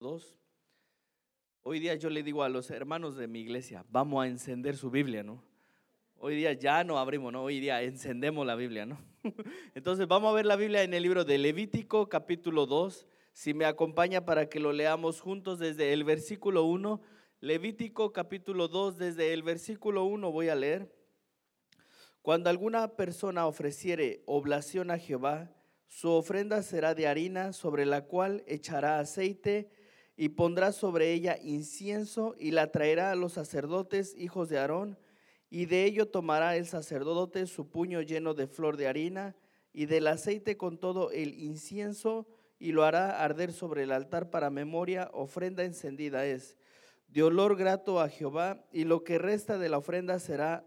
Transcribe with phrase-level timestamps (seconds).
[0.00, 0.34] 2.
[1.62, 4.90] Hoy día yo le digo a los hermanos de mi iglesia, vamos a encender su
[4.90, 5.44] Biblia, ¿no?
[6.16, 7.42] Hoy día ya no abrimos, ¿no?
[7.42, 8.98] Hoy día encendemos la Biblia, ¿no?
[9.74, 13.06] Entonces vamos a ver la Biblia en el libro de Levítico capítulo 2.
[13.34, 17.02] Si me acompaña para que lo leamos juntos desde el versículo 1.
[17.40, 20.90] Levítico capítulo 2, desde el versículo 1 voy a leer.
[22.22, 25.50] Cuando alguna persona ofreciere oblación a Jehová,
[25.88, 29.68] su ofrenda será de harina sobre la cual echará aceite
[30.20, 34.98] y pondrá sobre ella incienso y la traerá a los sacerdotes, hijos de Aarón,
[35.48, 39.34] y de ello tomará el sacerdote su puño lleno de flor de harina
[39.72, 42.26] y del aceite con todo el incienso
[42.58, 46.58] y lo hará arder sobre el altar para memoria, ofrenda encendida es,
[47.08, 50.66] de olor grato a Jehová, y lo que resta de la ofrenda será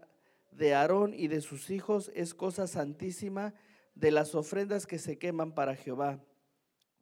[0.50, 3.54] de Aarón y de sus hijos, es cosa santísima
[3.94, 6.18] de las ofrendas que se queman para Jehová.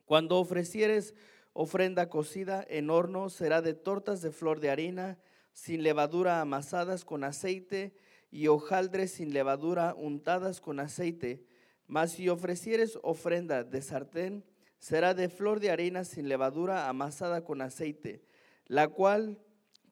[0.05, 1.15] Cuando ofrecieres
[1.55, 5.19] Ofrenda cocida en horno será de tortas de flor de harina,
[5.53, 7.93] sin levadura amasadas con aceite,
[8.31, 11.45] y hojaldres sin levadura untadas con aceite.
[11.87, 14.45] Mas si ofrecieres ofrenda de sartén,
[14.79, 18.23] será de flor de harina sin levadura amasada con aceite,
[18.67, 19.39] la cual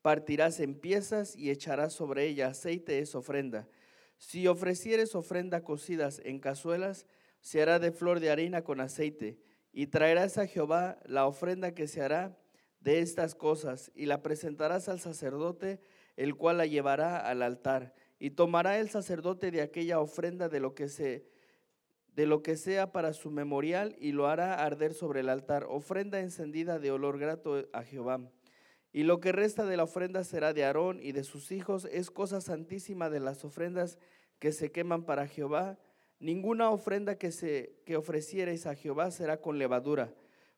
[0.00, 3.68] partirás en piezas y echarás sobre ella aceite es ofrenda.
[4.16, 7.06] Si ofrecieres ofrenda cocidas en cazuelas,
[7.42, 9.38] se hará de flor de harina con aceite
[9.72, 12.36] y traerás a Jehová la ofrenda que se hará
[12.80, 15.80] de estas cosas y la presentarás al sacerdote,
[16.16, 17.94] el cual la llevará al altar.
[18.18, 21.28] Y tomará el sacerdote de aquella ofrenda de lo que se
[22.14, 26.20] de lo que sea para su memorial y lo hará arder sobre el altar, ofrenda
[26.20, 28.20] encendida de olor grato a Jehová.
[28.92, 32.10] Y lo que resta de la ofrenda será de Aarón y de sus hijos, es
[32.10, 33.96] cosa santísima de las ofrendas
[34.40, 35.78] que se queman para Jehová
[36.20, 40.12] Ninguna ofrenda que, se, que ofreciereis a Jehová será con levadura,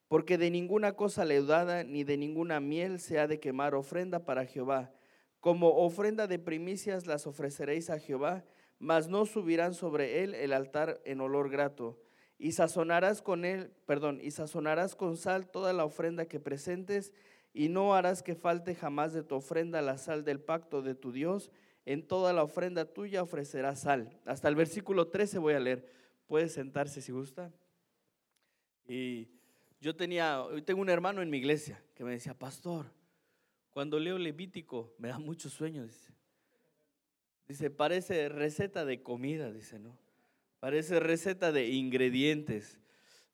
[0.08, 4.44] porque de ninguna cosa leudada ni de ninguna miel se ha de quemar ofrenda para
[4.44, 4.92] Jehová.
[5.38, 8.44] Como ofrenda de primicias las ofreceréis a Jehová,
[8.80, 12.03] mas no subirán sobre él el altar en olor grato.
[12.38, 17.12] Y sazonarás con él, perdón, y sazonarás con sal toda la ofrenda que presentes,
[17.54, 21.12] y no harás que falte jamás de tu ofrenda la sal del pacto de tu
[21.12, 21.53] Dios,
[21.84, 24.10] en toda la ofrenda tuya ofrecerás sal.
[24.25, 25.88] Hasta el versículo 13 voy a leer.
[26.26, 27.53] Puede sentarse si gusta.
[28.87, 29.28] Y
[29.81, 32.87] yo tenía, tengo un hermano en mi iglesia que me decía, pastor,
[33.70, 37.70] cuando leo Levítico me da mucho sueño, dice.
[37.70, 39.99] Parece receta de comida, dice, ¿no?
[40.60, 42.78] Parece receta de ingredientes.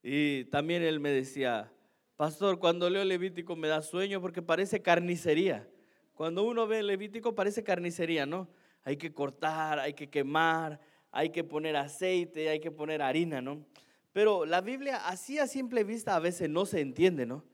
[0.02, 1.72] Y también él me decía,
[2.16, 5.68] pastor, cuando leo Levítico me da sueño porque parece carnicería.
[6.18, 8.48] Cuando uno ve el Levítico parece carnicería, ¿no?
[8.82, 10.80] Hay que cortar, hay que quemar,
[11.12, 13.64] hay que poner aceite, hay que poner harina, ¿no?
[14.12, 17.44] Pero la Biblia así a simple vista a veces no se entiende, ¿no?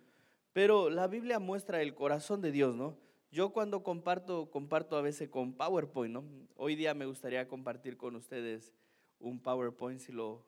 [0.54, 2.96] Pero la Biblia muestra el corazón de Dios, ¿no?
[3.30, 6.24] Yo cuando comparto, comparto a veces con PowerPoint, ¿no?
[6.56, 8.72] Hoy día me gustaría compartir con ustedes
[9.20, 10.42] un PowerPoint, si lo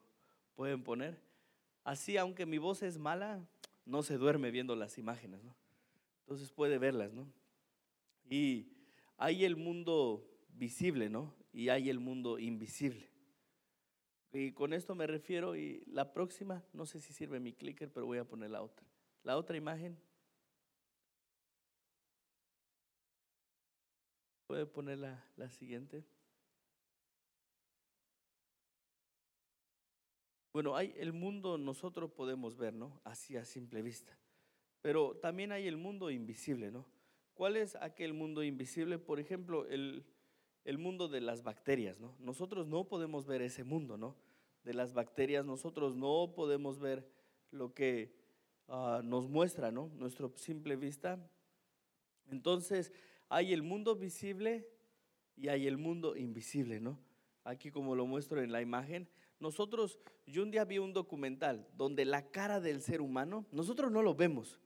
[0.54, 1.20] pueden poner.
[1.84, 3.46] Así, aunque mi voz es mala,
[3.84, 5.54] no se duerme viendo las imágenes, ¿no?
[6.20, 7.26] Entonces puede verlas, ¿no?
[8.28, 8.72] Y
[9.16, 11.34] hay el mundo visible, ¿no?
[11.52, 13.08] Y hay el mundo invisible.
[14.32, 18.06] Y con esto me refiero, y la próxima, no sé si sirve mi clicker, pero
[18.06, 18.86] voy a poner la otra.
[19.22, 19.98] La otra imagen.
[24.46, 26.04] ¿Puede poner la, la siguiente?
[30.52, 33.00] Bueno, hay el mundo nosotros podemos ver, ¿no?
[33.04, 34.16] Así a simple vista.
[34.80, 36.86] Pero también hay el mundo invisible, ¿no?
[37.36, 38.98] ¿Cuál es aquel mundo invisible?
[38.98, 40.02] Por ejemplo, el,
[40.78, 42.16] mundo de las bacterias, ¿no?
[42.18, 44.16] Nosotros no podemos ver ese mundo, ¿no?
[44.64, 47.06] De las bacterias, nosotros no podemos ver
[47.50, 48.16] lo que
[48.68, 49.90] ah, nos muestra, ¿no?
[49.98, 51.18] Nuestro simple vista.
[52.30, 52.90] Entonces,
[53.28, 54.66] hay el mundo visible
[55.36, 56.98] y hay el mundo invisible, ¿no?
[57.44, 59.10] Aquí como lo muestro en la imagen.
[59.40, 64.00] Nosotros, yo un día vi un documental donde la cara del ser humano, nosotros no
[64.00, 64.58] lo vemos,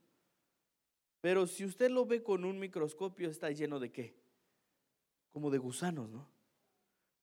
[1.21, 4.15] pero si usted lo ve con un microscopio, está lleno de qué?
[5.33, 6.29] Como de gusanos, ¿no?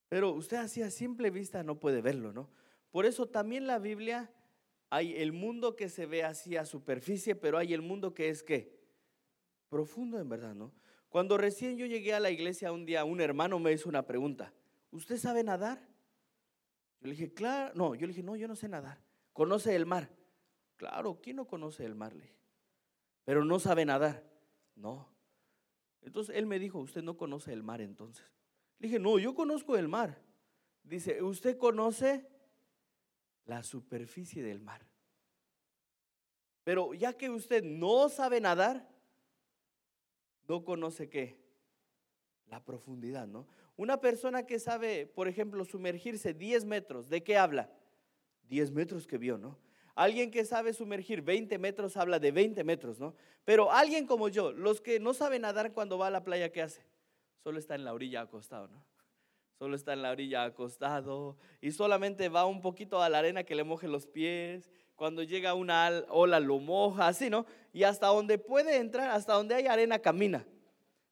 [0.07, 2.49] Pero usted así a simple vista no puede verlo, ¿no?
[2.91, 4.31] Por eso también la Biblia
[4.89, 8.43] hay el mundo que se ve así a superficie, pero hay el mundo que es
[8.43, 8.77] qué?
[9.67, 10.71] Profundo en verdad, ¿no?
[11.09, 14.53] Cuando recién yo llegué a la iglesia un día, un hermano me hizo una pregunta.
[14.91, 15.79] ¿Usted sabe nadar?
[17.01, 19.01] Yo le dije, claro, no, yo le dije, no, yo no sé nadar.
[19.33, 20.09] ¿Conoce el mar?
[20.77, 22.13] Claro, ¿quién no conoce el mar?
[22.13, 22.36] Le dije
[23.27, 24.23] pero no sabe nadar.
[24.77, 25.05] No.
[26.01, 28.25] Entonces él me dijo, usted no conoce el mar entonces.
[28.79, 30.17] Le dije, no, yo conozco el mar.
[30.81, 32.25] Dice, ¿usted conoce
[33.43, 34.87] la superficie del mar?
[36.63, 38.87] Pero ya que usted no sabe nadar,
[40.47, 41.37] no conoce qué?
[42.45, 43.45] La profundidad, ¿no?
[43.75, 47.69] Una persona que sabe, por ejemplo, sumergirse 10 metros, ¿de qué habla?
[48.47, 49.59] 10 metros que vio, ¿no?
[49.97, 53.15] Alguien que sabe sumergir 20 metros habla de 20 metros, ¿no?
[53.43, 56.61] Pero alguien como yo, los que no saben nadar cuando va a la playa, ¿qué
[56.61, 56.85] hace?
[57.43, 58.83] Solo está en la orilla acostado, ¿no?
[59.57, 63.55] Solo está en la orilla acostado y solamente va un poquito a la arena que
[63.55, 64.69] le moje los pies.
[64.95, 67.47] Cuando llega una ola lo moja, así, ¿no?
[67.73, 70.45] Y hasta donde puede entrar, hasta donde hay arena, camina.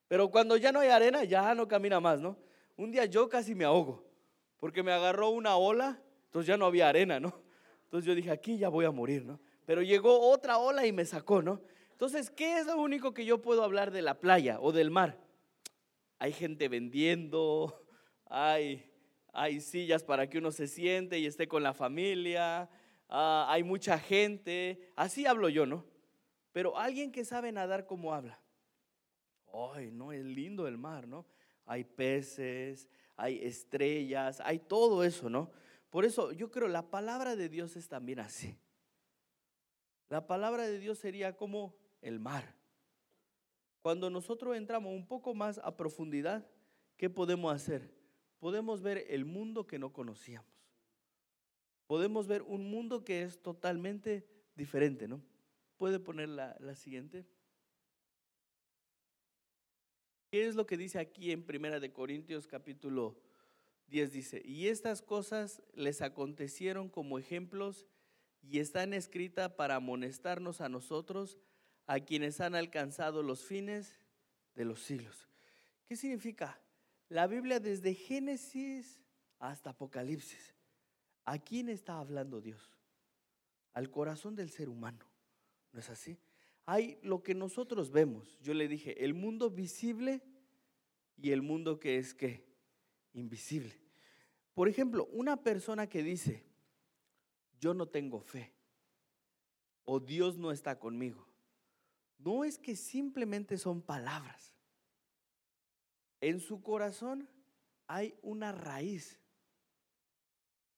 [0.07, 2.37] Pero cuando ya no hay arena, ya no camina más, ¿no?
[2.77, 4.05] Un día yo casi me ahogo
[4.59, 7.44] porque me agarró una ola, entonces ya no había arena, ¿no?
[7.85, 9.39] Entonces yo dije, aquí ya voy a morir, ¿no?
[9.65, 11.61] Pero llegó otra ola y me sacó, ¿no?
[11.91, 15.17] Entonces, ¿qué es lo único que yo puedo hablar de la playa o del mar?
[16.19, 17.85] Hay gente vendiendo,
[18.25, 18.91] hay,
[19.31, 22.69] hay sillas para que uno se siente y esté con la familia,
[23.07, 25.85] ah, hay mucha gente, así hablo yo, ¿no?
[26.51, 28.39] Pero alguien que sabe nadar como habla.
[29.73, 31.25] Ay, no, es lindo el mar, ¿no?
[31.65, 35.51] Hay peces, hay estrellas, hay todo eso, ¿no?
[35.89, 38.57] Por eso yo creo la palabra de Dios es también así.
[40.09, 42.55] La palabra de Dios sería como el mar.
[43.81, 46.47] Cuando nosotros entramos un poco más a profundidad,
[46.97, 47.93] ¿qué podemos hacer?
[48.39, 50.51] Podemos ver el mundo que no conocíamos.
[51.87, 55.21] Podemos ver un mundo que es totalmente diferente, ¿no?
[55.77, 57.25] ¿Puede poner la, la siguiente?
[60.31, 63.15] ¿Qué es lo que dice aquí en Primera de Corintios capítulo
[63.87, 67.85] 10 dice, y estas cosas les acontecieron como ejemplos
[68.41, 71.37] y están escritas para amonestarnos a nosotros,
[71.87, 73.99] a quienes han alcanzado los fines
[74.55, 75.29] de los siglos.
[75.87, 76.59] ¿Qué significa?
[77.09, 78.99] La Biblia desde Génesis
[79.39, 80.55] hasta Apocalipsis.
[81.25, 82.71] ¿A quién está hablando Dios?
[83.73, 85.05] Al corazón del ser humano.
[85.71, 86.17] ¿No es así?
[86.65, 88.39] Hay lo que nosotros vemos.
[88.41, 90.21] Yo le dije, el mundo visible
[91.17, 92.43] y el mundo que es que
[93.15, 93.73] invisible.
[94.53, 96.45] Por ejemplo, una persona que dice,
[97.59, 98.53] yo no tengo fe
[99.83, 101.27] o Dios no está conmigo,
[102.17, 104.53] no es que simplemente son palabras.
[106.21, 107.29] En su corazón
[107.87, 109.19] hay una raíz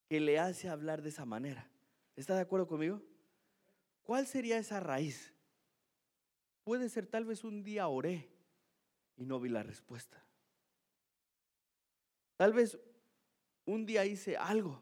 [0.08, 1.70] que le hace hablar de esa manera.
[2.16, 3.00] ¿Está de acuerdo conmigo?
[4.02, 5.32] ¿Cuál sería esa raíz?
[6.64, 8.28] Puede ser tal vez un día oré
[9.16, 10.27] y no vi la respuesta.
[12.38, 12.78] Tal vez
[13.64, 14.80] un día hice algo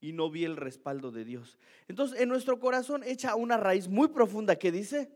[0.00, 1.58] y no vi el respaldo de Dios.
[1.88, 5.10] Entonces en nuestro corazón echa una raíz muy profunda que dice,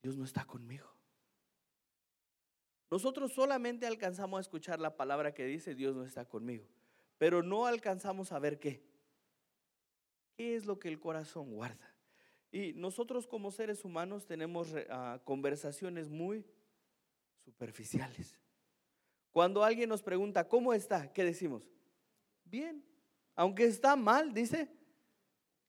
[0.00, 0.88] Dios no está conmigo.
[2.88, 6.68] Nosotros solamente alcanzamos a escuchar la palabra que dice, Dios no está conmigo,
[7.18, 8.80] pero no alcanzamos a ver qué.
[10.36, 11.96] ¿Qué es lo que el corazón guarda?
[12.52, 16.46] Y nosotros como seres humanos tenemos ah, conversaciones muy
[17.44, 18.38] superficiales.
[19.32, 21.10] Cuando alguien nos pregunta, ¿cómo está?
[21.12, 21.66] ¿Qué decimos?
[22.44, 22.84] Bien.
[23.34, 24.70] Aunque está mal, dice,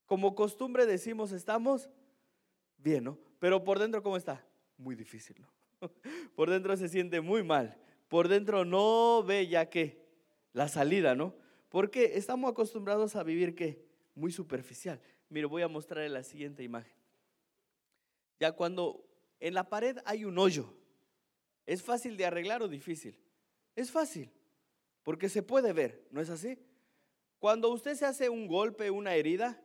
[0.05, 1.89] como costumbre decimos, estamos
[2.77, 3.17] bien, ¿no?
[3.39, 4.45] Pero por dentro, ¿cómo está?
[4.77, 5.49] Muy difícil, ¿no?
[6.35, 7.77] Por dentro se siente muy mal.
[8.07, 10.01] Por dentro no ve ya que
[10.53, 11.35] la salida, ¿no?
[11.69, 13.85] Porque estamos acostumbrados a vivir que
[14.15, 15.01] muy superficial.
[15.29, 16.93] Mire, voy a mostrarle la siguiente imagen.
[18.39, 19.05] Ya cuando
[19.39, 20.73] en la pared hay un hoyo,
[21.65, 23.17] ¿es fácil de arreglar o difícil?
[23.75, 24.31] Es fácil,
[25.03, 26.57] porque se puede ver, ¿no es así?
[27.39, 29.61] Cuando usted se hace un golpe, una herida,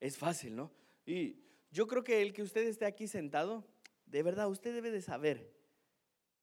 [0.00, 0.72] es fácil, ¿no?
[1.06, 1.38] Y
[1.70, 3.64] yo creo que el que usted esté aquí sentado,
[4.06, 5.50] de verdad, usted debe de saber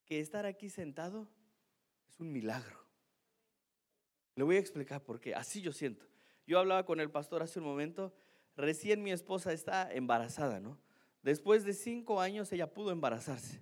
[0.05, 1.29] que estar aquí sentado
[2.07, 2.79] es un milagro.
[4.35, 6.07] Le voy a explicar por qué, así yo siento.
[6.47, 8.13] Yo hablaba con el pastor hace un momento,
[8.55, 10.79] recién mi esposa está embarazada, ¿no?
[11.21, 13.61] Después de cinco años ella pudo embarazarse.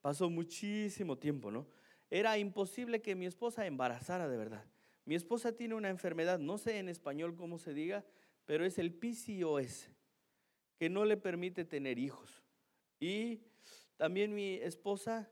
[0.00, 1.66] Pasó muchísimo tiempo, ¿no?
[2.12, 4.62] Era imposible que mi esposa embarazara de verdad.
[5.06, 8.04] Mi esposa tiene una enfermedad, no sé en español cómo se diga,
[8.44, 9.88] pero es el PCOS,
[10.78, 12.42] que no le permite tener hijos.
[13.00, 13.40] Y
[13.96, 15.30] también mi esposa,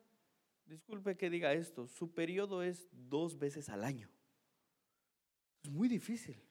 [0.64, 4.08] disculpe que diga esto, su periodo es dos veces al año.
[5.62, 6.42] Es muy difícil.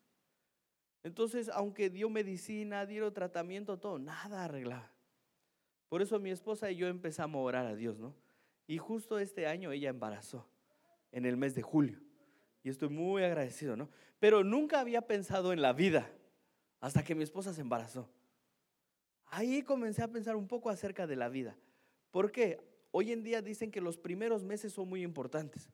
[1.02, 4.94] Entonces, aunque dio medicina, dio tratamiento, todo, nada arreglaba.
[5.88, 8.29] Por eso mi esposa y yo empezamos a orar a Dios, ¿no?
[8.70, 10.48] Y justo este año ella embarazó,
[11.12, 12.00] en el mes de julio.
[12.62, 13.90] Y estoy muy agradecido, ¿no?
[14.20, 16.08] Pero nunca había pensado en la vida
[16.80, 18.08] hasta que mi esposa se embarazó.
[19.26, 21.58] Ahí comencé a pensar un poco acerca de la vida.
[22.12, 22.60] ¿Por qué?
[22.92, 25.72] Hoy en día dicen que los primeros meses son muy importantes,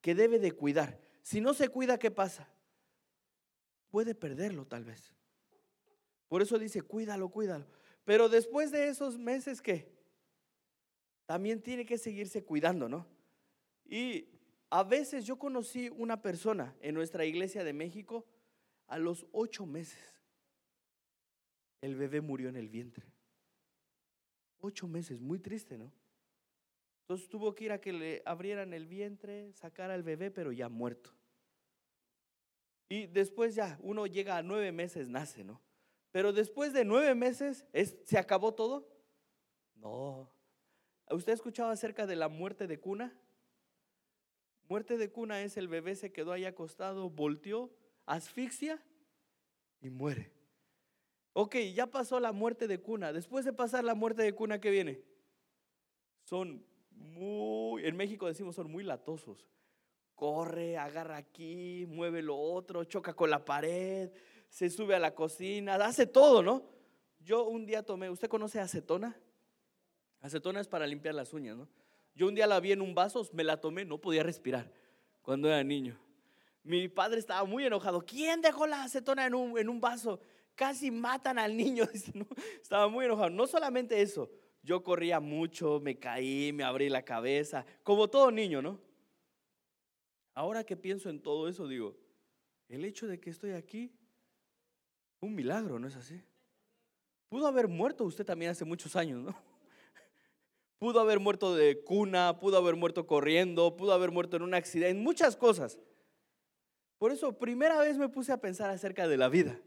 [0.00, 0.98] que debe de cuidar.
[1.22, 2.48] Si no se cuida, ¿qué pasa?
[3.88, 5.14] Puede perderlo tal vez.
[6.26, 7.66] Por eso dice, cuídalo, cuídalo.
[8.04, 9.95] Pero después de esos meses, ¿qué?
[11.26, 13.06] También tiene que seguirse cuidando, ¿no?
[13.84, 14.28] Y
[14.70, 18.24] a veces yo conocí una persona en nuestra iglesia de México
[18.86, 19.98] a los ocho meses.
[21.80, 23.06] El bebé murió en el vientre.
[24.58, 25.92] Ocho meses, muy triste, ¿no?
[27.02, 30.68] Entonces tuvo que ir a que le abrieran el vientre, sacar al bebé, pero ya
[30.68, 31.12] muerto.
[32.88, 35.60] Y después ya, uno llega a nueve meses, nace, ¿no?
[36.10, 37.64] Pero después de nueve meses,
[38.04, 38.88] ¿se acabó todo?
[39.76, 40.35] No.
[41.10, 43.16] ¿Usted ha escuchado acerca de la muerte de cuna?
[44.68, 47.70] Muerte de cuna es el bebé se quedó ahí acostado, volteó,
[48.04, 48.82] asfixia
[49.80, 50.32] y muere.
[51.32, 53.12] Ok, ya pasó la muerte de cuna.
[53.12, 55.02] Después de pasar la muerte de cuna, ¿qué viene?
[56.24, 59.46] Son muy, en México decimos son muy latosos.
[60.16, 64.10] Corre, agarra aquí, mueve lo otro, choca con la pared,
[64.48, 66.64] se sube a la cocina, hace todo, ¿no?
[67.20, 69.14] Yo un día tomé, ¿usted conoce acetona?
[70.26, 71.68] Acetona es para limpiar las uñas, ¿no?
[72.14, 74.72] Yo un día la vi en un vaso, me la tomé, no podía respirar
[75.22, 75.96] cuando era niño.
[76.64, 78.04] Mi padre estaba muy enojado.
[78.04, 80.18] ¿Quién dejó la acetona en un, en un vaso?
[80.56, 81.84] Casi matan al niño.
[82.60, 83.30] Estaba muy enojado.
[83.30, 84.28] No solamente eso,
[84.62, 88.80] yo corría mucho, me caí, me abrí la cabeza, como todo niño, ¿no?
[90.34, 91.96] Ahora que pienso en todo eso, digo,
[92.68, 93.92] el hecho de que estoy aquí,
[95.20, 96.20] un milagro, ¿no es así?
[97.28, 99.55] Pudo haber muerto usted también hace muchos años, ¿no?
[100.78, 105.00] Pudo haber muerto de cuna, pudo haber muerto corriendo, pudo haber muerto en un accidente,
[105.00, 105.78] muchas cosas.
[106.98, 109.60] Por eso, primera vez me puse a pensar acerca de la vida.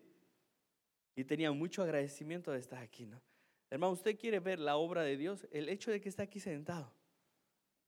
[1.15, 3.21] Y tenía mucho agradecimiento de estar aquí, ¿no?
[3.69, 6.91] Hermano, usted quiere ver la obra de Dios, el hecho de que está aquí sentado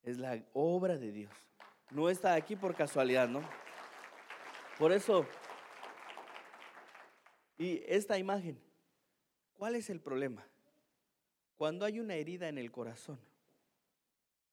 [0.04, 1.32] es la obra de Dios
[1.92, 3.48] no está aquí por casualidad, ¿no?
[4.80, 5.26] Por eso,
[7.58, 8.60] y esta imagen,
[9.54, 10.48] ¿cuál es el problema?
[11.62, 13.20] Cuando hay una herida en el corazón,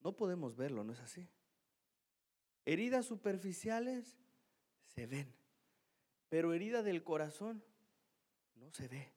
[0.02, 1.26] no podemos verlo, ¿no es así?
[2.66, 4.18] Heridas superficiales
[4.84, 5.32] se ven,
[6.28, 7.64] pero herida del corazón
[8.56, 9.10] no se ve.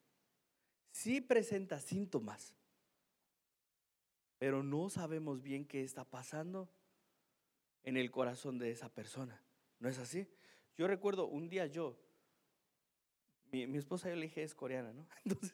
[0.90, 2.54] Sí presenta síntomas,
[4.38, 6.70] pero no sabemos bien qué está pasando
[7.82, 9.38] en el corazón de esa persona.
[9.80, 10.26] ¿No es así?
[10.78, 11.98] Yo recuerdo un día yo,
[13.50, 15.06] mi, esposa yo le dije es coreana, ¿no?
[15.26, 15.52] Entonces,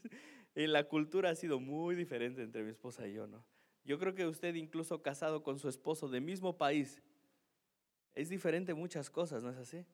[0.64, 3.44] en la cultura ha sido muy diferente entre mi esposa y yo, ¿no?
[3.84, 7.00] Yo creo que usted incluso casado con su esposo de mismo país,
[8.16, 9.86] es diferente muchas cosas, ¿no es así?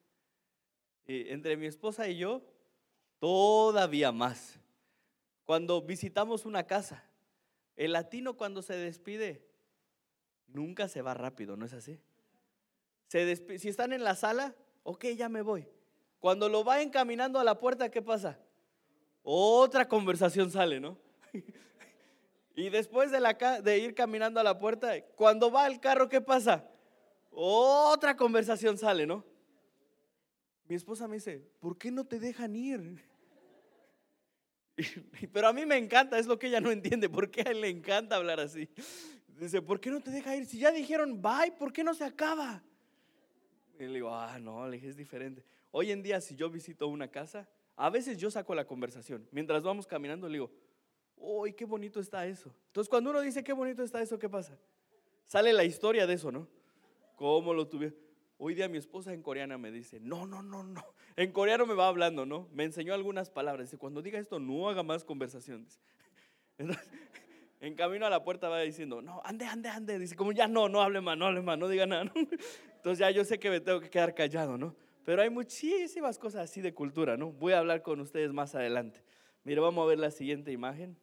[1.07, 2.43] entre mi esposa y yo,
[3.19, 4.59] todavía más.
[5.45, 7.05] Cuando visitamos una casa,
[7.77, 9.47] el latino cuando se despide,
[10.47, 12.01] nunca se va rápido, ¿no es así?
[13.09, 15.69] si están en la sala, ok, ya me voy.
[16.21, 18.41] Cuando lo va encaminando a la puerta, ¿qué pasa?
[19.27, 20.99] Otra conversación sale, ¿no?
[22.55, 26.69] y después de, ir caminando a la puerta, cuando va al carro, ¿qué pasa?
[27.31, 29.25] Otra conversación sale, ¿no?
[30.69, 33.03] Mi esposa me dice, ¿por qué no te dejan ir?
[35.33, 37.63] Pero a mí me encanta, es lo que ella no entiende, ¿por qué a él
[37.63, 38.69] le encanta hablar así?
[39.41, 40.45] Dice, ¿por qué no te deja ir?
[40.45, 42.63] Si ya dijeron bye, ¿por qué no se acaba?
[43.79, 45.45] Y le digo, ah, no, le dije, es diferente.
[45.71, 49.27] Hoy en día, si yo visito una casa, a veces yo saco la conversación.
[49.31, 50.51] Mientras vamos caminando, le digo,
[51.17, 52.55] uy, qué bonito está eso.
[52.69, 54.59] Entonces, cuando uno dice, qué bonito está eso, ¿qué pasa?
[55.25, 56.49] Sale la historia de eso, ¿no?
[57.17, 57.95] ¿Cómo lo tuve?
[58.37, 60.85] Hoy día mi esposa en coreana me dice, no, no, no, no.
[61.17, 62.49] En coreano me va hablando, ¿no?
[62.53, 63.69] Me enseñó algunas palabras.
[63.69, 65.81] Dice, cuando diga esto, no haga más conversaciones.
[66.59, 66.85] Entonces,
[67.61, 69.99] en camino a la puerta va diciendo, no, ande, ande, ande.
[69.99, 72.05] Dice, como ya no, no hable más, no hable más, no diga nada.
[72.77, 74.77] Entonces ya yo sé que me tengo que quedar callado, ¿no?
[75.05, 77.33] Pero hay muchísimas cosas así de cultura, ¿no?
[77.33, 79.03] Voy a hablar con ustedes más adelante.
[79.45, 80.97] Mire, vamos a ver la siguiente imagen.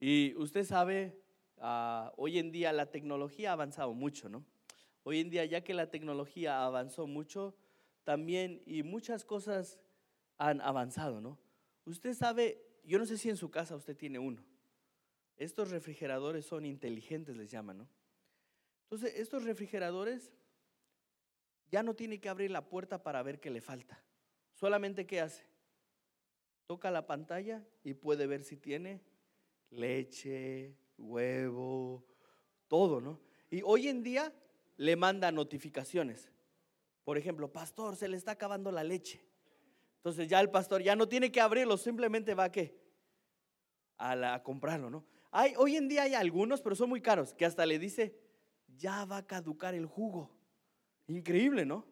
[0.00, 1.20] Y usted sabe,
[1.58, 4.44] ah, hoy en día la tecnología ha avanzado mucho, ¿no?
[5.04, 7.54] Hoy en día, ya que la tecnología avanzó mucho,
[8.04, 9.78] también y muchas cosas
[10.38, 11.38] han avanzado, ¿no?
[11.84, 14.42] Usted sabe, yo no sé si en su casa usted tiene uno.
[15.36, 17.88] Estos refrigeradores son inteligentes, les llaman, ¿no?
[18.84, 20.32] Entonces, estos refrigeradores
[21.72, 23.98] ya no tiene que abrir la puerta para ver qué le falta.
[24.52, 25.42] Solamente qué hace?
[26.66, 29.00] Toca la pantalla y puede ver si tiene
[29.70, 32.04] leche, huevo,
[32.68, 33.18] todo, ¿no?
[33.50, 34.34] Y hoy en día
[34.76, 36.30] le manda notificaciones.
[37.04, 39.24] Por ejemplo, pastor, se le está acabando la leche.
[39.96, 42.78] Entonces ya el pastor ya no tiene que abrirlo, simplemente va a qué?
[43.96, 45.06] A, a comprarlo, ¿no?
[45.56, 48.14] Hoy en día hay algunos, pero son muy caros, que hasta le dice,
[48.76, 50.41] ya va a caducar el jugo.
[51.06, 51.86] Increíble, ¿no?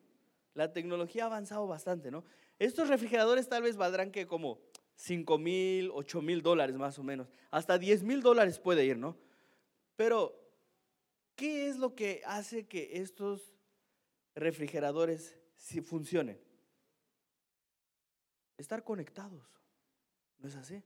[0.55, 2.25] La tecnología ha avanzado bastante, ¿no?
[2.59, 4.61] Estos refrigeradores tal vez valdrán que como
[4.97, 7.33] 5 mil, 8 mil dólares más o menos.
[7.51, 9.17] Hasta 10 mil dólares puede ir, ¿no?
[9.97, 10.39] Pero,
[11.37, 13.55] ¿qué es lo que hace que estos
[14.35, 15.39] refrigeradores
[15.83, 16.39] funcionen?
[18.59, 19.43] Estar conectados.
[20.39, 20.83] ¿No es así?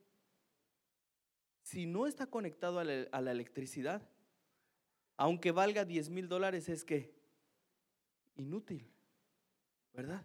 [1.62, 4.08] Si no está conectado a la, electricidad,
[5.16, 7.12] aunque valga 10 mil dólares, es que
[8.36, 8.90] inútil,
[9.92, 10.24] ¿verdad?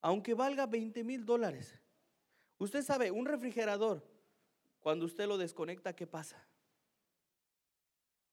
[0.00, 1.78] Aunque valga 20 mil dólares.
[2.58, 4.02] Usted sabe, un refrigerador,
[4.80, 6.46] cuando usted lo desconecta, ¿qué pasa?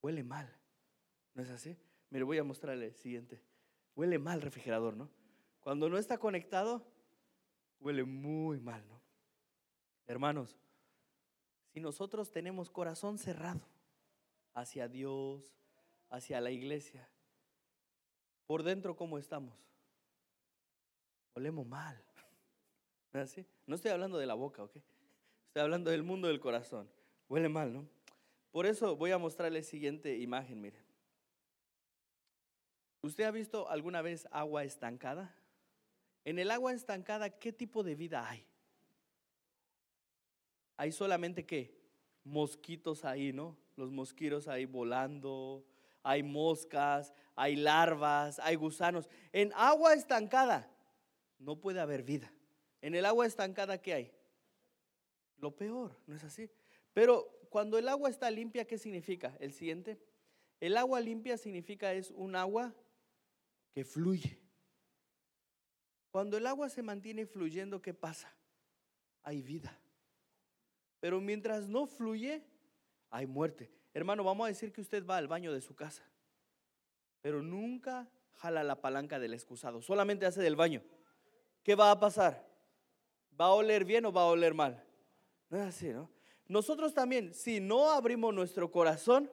[0.02, 0.54] Huele mal,
[1.34, 1.78] ¿no es así?
[2.10, 3.42] Mire, voy a mostrarle el siguiente.
[3.96, 5.10] Huele mal el refrigerador, ¿no?
[5.62, 6.86] Cuando no está conectado,
[7.80, 9.02] huele muy mal, ¿no?
[10.08, 10.58] Hermanos,
[11.68, 13.62] si nosotros tenemos corazón cerrado
[14.54, 15.54] hacia Dios,
[16.10, 17.10] hacia la iglesia,
[18.52, 19.56] por dentro, ¿cómo estamos?
[21.36, 21.98] Olemos mal.
[23.14, 23.46] ¿No así?
[23.66, 24.76] No estoy hablando de la boca, ¿ok?
[24.76, 26.90] Estoy hablando del mundo del corazón.
[27.30, 27.88] Huele mal, ¿no?
[28.52, 30.78] Por eso voy a mostrarle la siguiente imagen, mire.
[33.04, 35.34] ¿Usted ha visto alguna vez agua estancada?
[36.26, 38.46] En el agua estancada, ¿qué tipo de vida hay?
[40.76, 41.74] Hay solamente qué?
[42.26, 43.56] Mosquitos ahí, ¿no?
[43.78, 45.64] Los mosquitos ahí volando,
[46.04, 49.10] hay moscas, hay larvas, hay gusanos.
[49.32, 50.70] En agua estancada
[51.40, 52.32] no puede haber vida.
[52.82, 54.12] En el agua estancada, ¿qué hay?
[55.38, 56.50] Lo peor, ¿no es así?
[56.94, 59.36] Pero cuando el agua está limpia, ¿qué significa?
[59.40, 60.00] El siguiente.
[60.60, 62.74] El agua limpia significa es un agua
[63.72, 64.40] que fluye.
[66.12, 68.32] Cuando el agua se mantiene fluyendo, ¿qué pasa?
[69.24, 69.78] Hay vida.
[71.00, 72.44] Pero mientras no fluye,
[73.10, 73.72] hay muerte.
[73.94, 76.04] Hermano, vamos a decir que usted va al baño de su casa,
[77.22, 80.82] pero nunca jala la palanca del excusado, solamente hace del baño.
[81.64, 82.48] ¿Qué va a pasar?
[83.40, 84.84] ¿Va a oler bien o va a oler mal?
[85.50, 86.10] No es así, ¿no?
[86.48, 89.30] Nosotros también, si no abrimos nuestro corazón,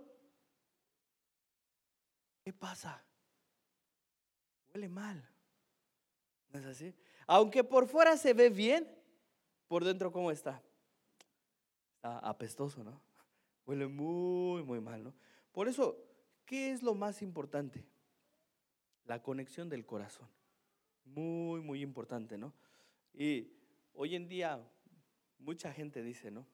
[2.44, 3.02] ¿qué pasa?
[4.72, 5.28] Huele mal.
[6.50, 6.94] ¿No es así?
[7.26, 8.88] Aunque por fuera se ve bien,
[9.68, 10.62] por dentro ¿cómo está?
[11.96, 13.07] Está apestoso, ¿no?
[13.68, 15.12] Huele muy, muy mal, ¿no?
[15.52, 16.02] Por eso,
[16.46, 17.84] ¿qué es lo más importante?
[19.04, 20.26] La conexión del corazón.
[21.04, 22.54] Muy, muy importante, ¿no?
[23.12, 23.52] Y
[23.92, 24.58] hoy en día
[25.38, 26.46] mucha gente dice, ¿no?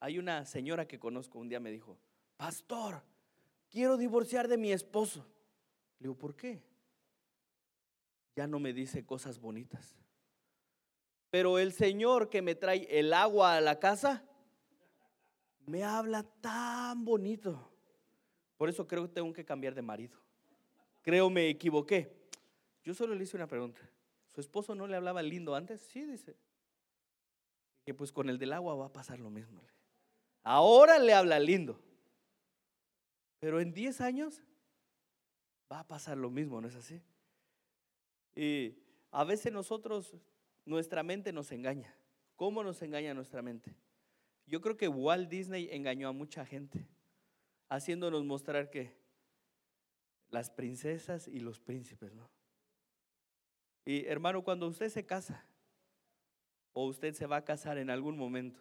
[0.00, 1.98] Hay una señora que conozco, un día me dijo,
[2.38, 3.02] pastor,
[3.68, 5.26] quiero divorciar de mi esposo.
[5.98, 6.62] Le digo, ¿por qué?
[8.34, 9.94] Ya no me dice cosas bonitas.
[11.28, 14.24] Pero el Señor que me trae el agua a la casa,
[15.66, 17.70] me habla tan bonito.
[18.56, 20.16] Por eso creo que tengo que cambiar de marido.
[21.02, 22.10] Creo me equivoqué.
[22.84, 23.80] Yo solo le hice una pregunta.
[24.34, 25.80] ¿Su esposo no le hablaba lindo antes?
[25.80, 26.36] Sí, dice.
[27.84, 29.60] Que pues con el del agua va a pasar lo mismo.
[30.42, 31.80] Ahora le habla lindo.
[33.40, 34.42] Pero en 10 años
[35.70, 37.02] va a pasar lo mismo, ¿no es así?
[38.34, 38.76] Y
[39.10, 40.14] a veces nosotros,
[40.64, 41.94] nuestra mente nos engaña.
[42.36, 43.74] ¿Cómo nos engaña nuestra mente?
[44.46, 46.86] Yo creo que Walt Disney engañó a mucha gente,
[47.68, 48.96] haciéndonos mostrar que
[50.30, 52.30] las princesas y los príncipes, ¿no?
[53.84, 55.44] Y hermano, cuando usted se casa
[56.72, 58.60] o usted se va a casar en algún momento,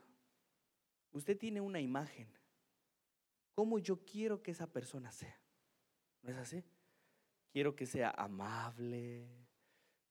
[1.12, 2.28] usted tiene una imagen.
[3.56, 5.40] ¿Cómo yo quiero que esa persona sea?
[6.22, 6.64] ¿No es así?
[7.52, 9.28] Quiero que sea amable,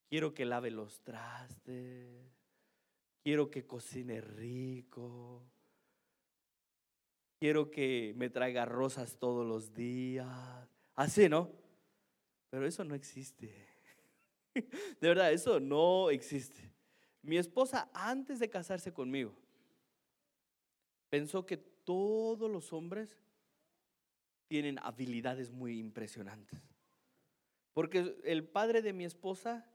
[0.08, 2.32] quiero que lave los trastes,
[3.22, 5.44] quiero que cocine rico,
[7.44, 10.26] quiero que me traiga rosas todos los días.
[10.94, 11.50] Así, ¿no?
[12.48, 13.54] Pero eso no existe.
[14.54, 16.72] De verdad, eso no existe.
[17.20, 19.36] Mi esposa, antes de casarse conmigo,
[21.10, 23.20] pensó que todos los hombres
[24.48, 26.62] tienen habilidades muy impresionantes.
[27.74, 29.70] Porque el padre de mi esposa,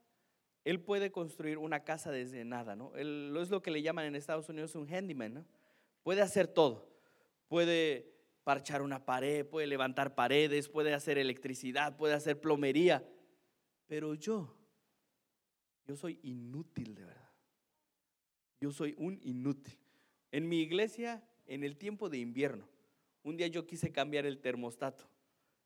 [0.64, 2.96] él puede construir una casa desde nada, ¿no?
[2.96, 5.46] Él, es lo que le llaman en Estados Unidos un handyman, ¿no?
[6.02, 6.88] Puede hacer todo
[7.50, 13.06] puede parchar una pared, puede levantar paredes, puede hacer electricidad, puede hacer plomería.
[13.88, 14.56] Pero yo,
[15.86, 17.30] yo soy inútil de verdad.
[18.62, 19.78] Yo soy un inútil.
[20.32, 22.68] En mi iglesia, en el tiempo de invierno,
[23.24, 25.10] un día yo quise cambiar el termostato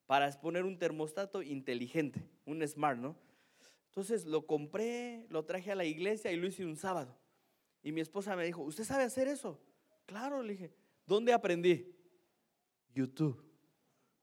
[0.06, 3.17] para poner un termostato inteligente, un smart, ¿no?
[3.88, 7.17] Entonces lo compré, lo traje a la iglesia y lo hice un sábado.
[7.84, 9.60] Y mi esposa me dijo, ¿usted sabe hacer eso?
[10.06, 10.83] Claro, le dije.
[11.06, 11.94] ¿Dónde aprendí?
[12.94, 13.44] YouTube.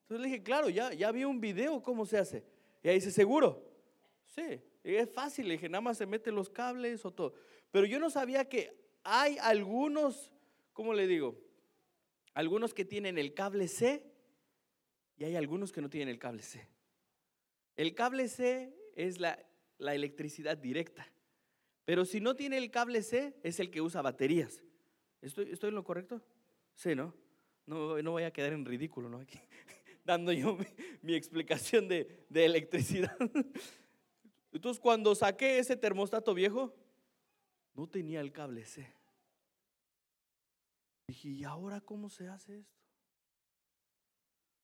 [0.02, 2.44] Entonces le dije, claro, ya, ya vi un video, ¿cómo se hace?
[2.82, 3.64] Y ahí dice, ¿seguro?
[4.24, 7.34] Sí, es fácil, le dije, nada más se meten los cables o todo.
[7.70, 10.32] Pero yo no sabía que hay algunos,
[10.72, 11.38] ¿cómo le digo?
[12.34, 14.04] Algunos que tienen el cable C
[15.16, 16.66] y hay algunos que no tienen el cable C.
[17.76, 19.38] El cable C es la,
[19.78, 21.06] la electricidad directa,
[21.84, 24.62] pero si no tiene el cable C es el que usa baterías.
[25.20, 26.22] ¿Estoy, estoy en lo correcto?
[26.74, 27.14] Sí, ¿no?
[27.66, 29.18] No, no voy a quedar en ridículo, ¿no?
[29.18, 29.38] Aquí,
[30.04, 30.58] dando yo
[31.02, 33.16] mi, explicación de, de electricidad.
[34.52, 36.74] Entonces, cuando saqué ese termostato viejo,
[37.74, 38.92] no tenía el cable C.
[41.08, 42.80] Dije, ¿y ahora cómo se hace esto?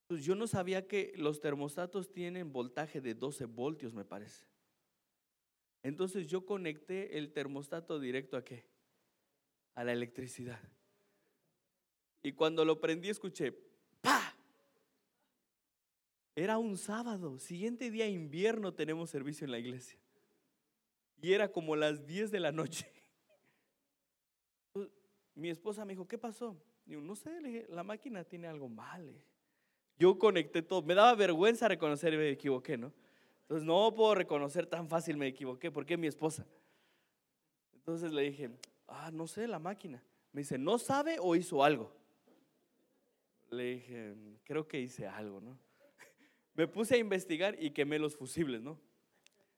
[0.07, 4.47] Pues yo no sabía que los termostatos tienen voltaje de 12 voltios, me parece.
[5.83, 8.65] Entonces yo conecté el termostato directo a qué?
[9.75, 10.61] A la electricidad.
[12.27, 13.53] Y cuando lo prendí escuché,
[14.01, 14.35] ¡pa!
[16.35, 19.97] Era un sábado, siguiente día invierno tenemos servicio en la iglesia.
[21.23, 22.91] Y era como las 10 de la noche
[25.37, 26.61] mi esposa me dijo, ¿qué pasó?
[26.85, 29.23] Digo, no sé, le dije, la máquina tiene algo mal.
[29.97, 30.83] Yo conecté todo.
[30.83, 32.93] Me daba vergüenza reconocer y me equivoqué, ¿no?
[33.43, 36.45] Entonces no puedo reconocer tan fácil me equivoqué porque es mi esposa.
[37.73, 38.51] Entonces le dije,
[38.89, 40.03] ah, no sé, la máquina.
[40.33, 41.96] Me dice, ¿no sabe o hizo algo?
[43.57, 44.15] Le dije,
[44.45, 45.59] creo que hice algo, ¿no?
[46.55, 48.79] Me puse a investigar y quemé los fusibles, ¿no?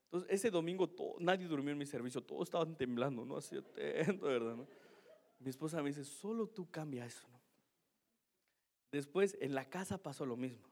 [0.04, 3.36] Entonces ese domingo todo, nadie durmió en mi servicio, todos estaban temblando, ¿no?
[3.36, 4.56] Así atento, ¿verdad?
[4.56, 4.66] ¿no?
[5.38, 7.28] Mi esposa me dice, solo tú cambia eso.
[7.30, 7.38] ¿no?
[8.90, 10.66] Después en la casa pasó lo mismo.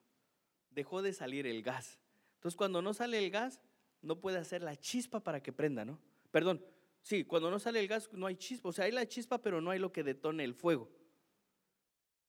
[0.71, 2.01] Dejó de salir el gas.
[2.37, 3.61] Entonces cuando no sale el gas,
[4.01, 6.01] no puede hacer la chispa para que prenda, ¿no?
[6.31, 6.65] Perdón,
[7.03, 8.71] sí, cuando no sale el gas no hay chispa.
[8.71, 10.89] O sea, hay la chispa, pero no hay lo que detone el fuego.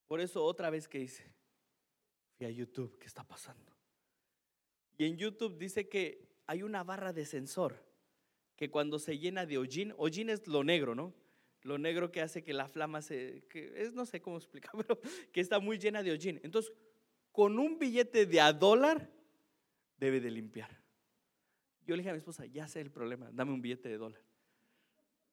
[0.07, 1.31] Por eso otra vez que hice,
[2.37, 3.71] fui a YouTube, ¿qué está pasando?
[4.97, 7.83] Y en YouTube dice que hay una barra de sensor
[8.55, 11.13] que cuando se llena de hollín, hollín es lo negro, ¿no?
[11.67, 14.99] lo negro que hace que la flama se, que es, no sé cómo explicar, pero
[15.31, 16.39] que está muy llena de hollín.
[16.43, 16.73] Entonces,
[17.31, 19.11] con un billete de a dólar,
[19.97, 20.69] debe de limpiar.
[21.85, 24.21] Yo le dije a mi esposa, ya sé el problema, dame un billete de dólar.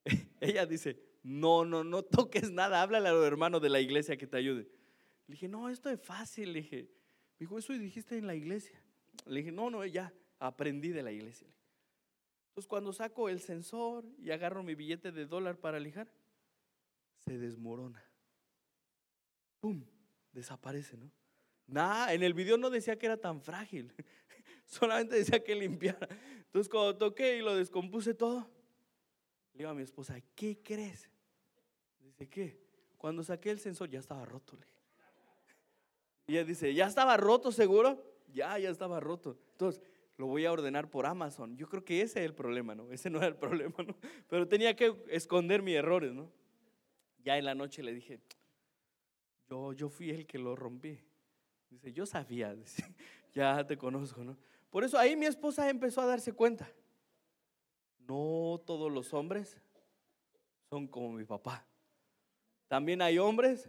[0.41, 4.29] Ella dice, no, no, no toques nada, háblale a los hermanos de la iglesia que
[4.29, 4.69] te ayude.
[5.27, 6.53] Le dije, no, esto es fácil.
[6.53, 6.83] Le dije,
[7.39, 8.81] me dijo, eso dijiste en la iglesia.
[9.27, 11.49] Le dije, no, no, ya aprendí de la iglesia.
[12.49, 16.13] Entonces, cuando saco el sensor y agarro mi billete de dólar para lijar,
[17.27, 18.05] se desmorona.
[19.61, 19.83] ¡Pum!
[20.31, 21.11] Desaparece, ¿no?
[21.67, 23.93] Nada, en el video no decía que era tan frágil,
[24.67, 26.07] solamente decía que limpiara.
[26.37, 28.51] Entonces cuando toqué y lo descompuse todo,
[29.55, 31.09] le digo a mi esposa, ¿qué crees?
[32.15, 32.61] Dice, ¿qué?
[32.97, 34.57] Cuando saqué el sensor ya estaba roto.
[36.27, 38.03] Y ella dice, ¿ya estaba roto seguro?
[38.33, 39.37] Ya, ya estaba roto.
[39.53, 39.83] Entonces,
[40.17, 41.57] lo voy a ordenar por Amazon.
[41.57, 42.91] Yo creo que ese es el problema, ¿no?
[42.93, 43.97] Ese no era el problema, ¿no?
[44.29, 46.31] Pero tenía que esconder mis errores, ¿no?
[47.25, 48.21] Ya en la noche le dije,
[49.49, 50.99] yo, yo fui el que lo rompí.
[51.71, 52.55] Dice, yo sabía,
[53.35, 54.37] ya te conozco, ¿no?
[54.71, 56.71] Por eso ahí mi esposa empezó a darse cuenta.
[58.07, 59.61] No todos los hombres
[60.69, 61.67] son como mi papá.
[62.69, 63.69] También hay hombres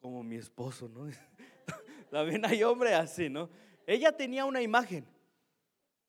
[0.00, 1.08] como mi esposo, ¿no?
[2.10, 3.50] También hay hombres así, ¿no?
[3.86, 5.06] Ella tenía una imagen.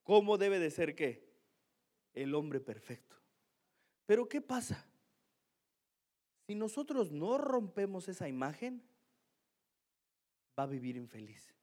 [0.04, 1.30] ¿Cómo debe de ser qué?
[2.14, 3.16] El hombre perfecto.
[4.06, 4.88] Pero ¿qué pasa?
[6.48, 8.84] Si nosotros no rompemos esa imagen,
[10.58, 11.56] va a vivir infeliz.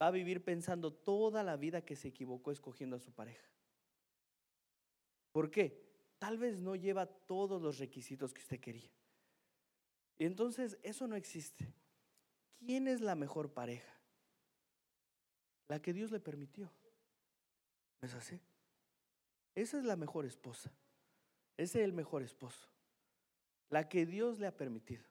[0.00, 3.48] Va a vivir pensando toda la vida que se equivocó escogiendo a su pareja.
[5.32, 5.85] ¿Por qué?
[6.26, 8.90] Tal vez no lleva todos los requisitos que usted quería.
[10.18, 11.72] Y entonces eso no existe.
[12.58, 13.94] ¿Quién es la mejor pareja?
[15.68, 16.68] La que Dios le permitió.
[18.00, 18.40] ¿No es así?
[19.54, 20.72] Esa es la mejor esposa.
[21.56, 22.66] Ese es el mejor esposo
[23.70, 25.04] la que Dios le ha permitido.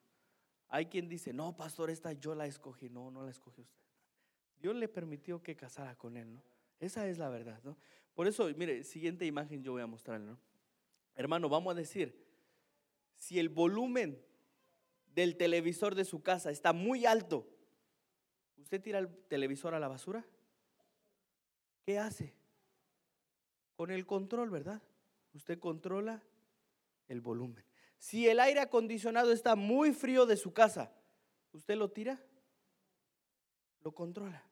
[0.68, 2.90] Hay quien dice, no, pastor, esta yo la escogí.
[2.90, 3.86] No, no la escogió usted.
[4.60, 6.44] Dios le permitió que casara con él, ¿no?
[6.78, 7.78] Esa es la verdad, ¿no?
[8.14, 10.55] Por eso, mire, siguiente imagen yo voy a mostrarle, ¿no?
[11.16, 12.26] Hermano, vamos a decir,
[13.16, 14.22] si el volumen
[15.14, 17.48] del televisor de su casa está muy alto,
[18.58, 20.26] ¿usted tira el televisor a la basura?
[21.86, 22.34] ¿Qué hace?
[23.76, 24.82] Con el control, ¿verdad?
[25.34, 26.22] Usted controla
[27.08, 27.64] el volumen.
[27.98, 30.94] Si el aire acondicionado está muy frío de su casa,
[31.54, 32.22] ¿usted lo tira?
[33.82, 34.44] Lo controla.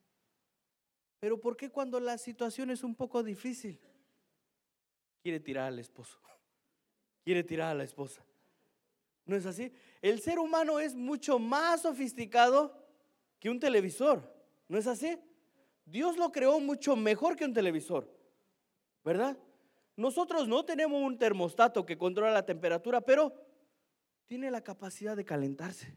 [1.19, 3.79] Pero ¿por qué cuando la situación es un poco difícil?
[5.21, 6.19] Quiere tirar al esposo.
[7.23, 8.23] Quiere tirar a la esposa.
[9.25, 9.71] ¿No es así?
[10.01, 12.85] El ser humano es mucho más sofisticado
[13.39, 14.33] que un televisor.
[14.67, 15.17] ¿No es así?
[15.85, 18.09] Dios lo creó mucho mejor que un televisor.
[19.03, 19.37] ¿Verdad?
[19.95, 23.33] nosotros no tenemos un termostato que controla la temperatura, pero
[24.25, 25.95] tiene la capacidad de calentarse,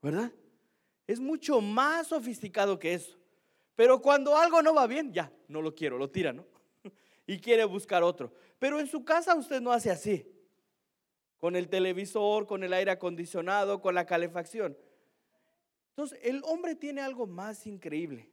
[0.00, 0.32] ¿verdad?
[1.06, 3.18] Es mucho más sofisticado que eso.
[3.74, 6.46] Pero cuando algo no va bien, ya, no lo quiero, lo tira, ¿no?
[7.26, 8.32] Y quiere buscar otro.
[8.58, 10.30] Pero en su casa usted no hace así.
[11.38, 14.76] Con el televisor, con el aire acondicionado, con la calefacción.
[15.90, 18.30] Entonces, el hombre tiene algo más increíble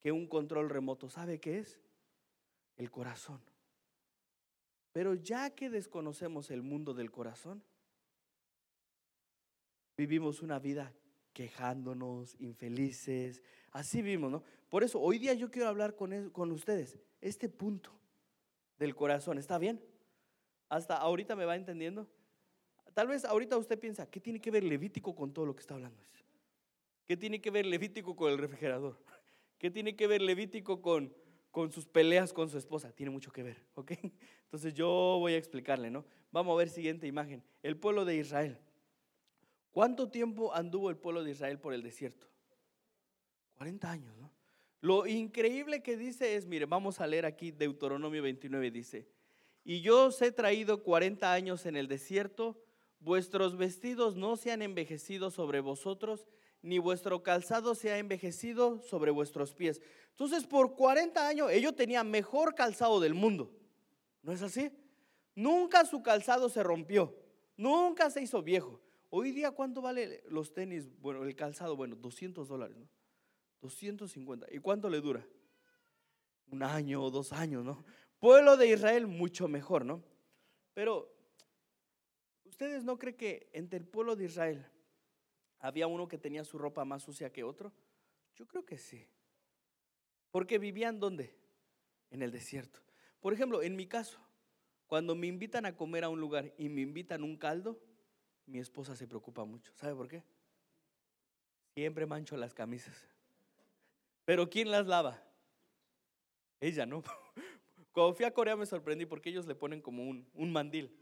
[0.00, 1.08] que un control remoto.
[1.08, 1.80] ¿Sabe qué es?
[2.76, 3.40] El corazón.
[4.92, 7.62] Pero ya que desconocemos el mundo del corazón,
[9.96, 10.92] vivimos una vida
[11.32, 14.42] quejándonos, infelices, así vivimos, ¿no?
[14.68, 17.99] Por eso hoy día yo quiero hablar con, con ustedes, este punto
[18.80, 19.80] del corazón, ¿está bien?
[20.68, 22.08] Hasta ahorita me va entendiendo.
[22.94, 25.74] Tal vez ahorita usted piensa, ¿qué tiene que ver Levítico con todo lo que está
[25.74, 26.02] hablando?
[27.06, 28.96] ¿Qué tiene que ver Levítico con el refrigerador?
[29.58, 31.14] ¿Qué tiene que ver Levítico con,
[31.50, 32.90] con sus peleas con su esposa?
[32.92, 33.92] Tiene mucho que ver, ¿ok?
[34.44, 34.88] Entonces yo
[35.20, 36.06] voy a explicarle, ¿no?
[36.32, 37.44] Vamos a ver siguiente imagen.
[37.62, 38.58] El pueblo de Israel.
[39.72, 42.26] ¿Cuánto tiempo anduvo el pueblo de Israel por el desierto?
[43.56, 44.19] 40 años.
[44.80, 49.06] Lo increíble que dice es, mire, vamos a leer aquí Deuteronomio 29, dice,
[49.62, 52.62] y yo os he traído 40 años en el desierto,
[52.98, 56.26] vuestros vestidos no se han envejecido sobre vosotros,
[56.62, 59.80] ni vuestro calzado se ha envejecido sobre vuestros pies.
[60.10, 63.50] Entonces, por 40 años ellos tenían mejor calzado del mundo.
[64.22, 64.70] ¿No es así?
[65.34, 67.16] Nunca su calzado se rompió,
[67.56, 68.80] nunca se hizo viejo.
[69.08, 70.88] Hoy día, ¿cuánto vale los tenis?
[71.00, 72.88] Bueno, el calzado, bueno, 200 dólares, ¿no?
[73.60, 74.46] 250.
[74.50, 75.26] ¿Y cuánto le dura?
[76.50, 77.84] Un año o dos años, ¿no?
[78.18, 80.02] Pueblo de Israel, mucho mejor, ¿no?
[80.74, 81.12] Pero,
[82.44, 84.66] ¿ustedes no creen que entre el pueblo de Israel
[85.58, 87.72] había uno que tenía su ropa más sucia que otro?
[88.34, 89.06] Yo creo que sí.
[90.30, 91.34] Porque vivían ¿dónde?
[92.10, 92.80] En el desierto.
[93.20, 94.18] Por ejemplo, en mi caso,
[94.86, 97.78] cuando me invitan a comer a un lugar y me invitan un caldo,
[98.46, 99.72] mi esposa se preocupa mucho.
[99.76, 100.24] ¿Sabe por qué?
[101.74, 103.08] Siempre mancho las camisas.
[104.30, 105.20] Pero ¿quién las lava?
[106.60, 107.02] Ella, ¿no?
[107.90, 110.96] Cuando fui a Corea me sorprendí porque ellos le ponen como un, un mandil.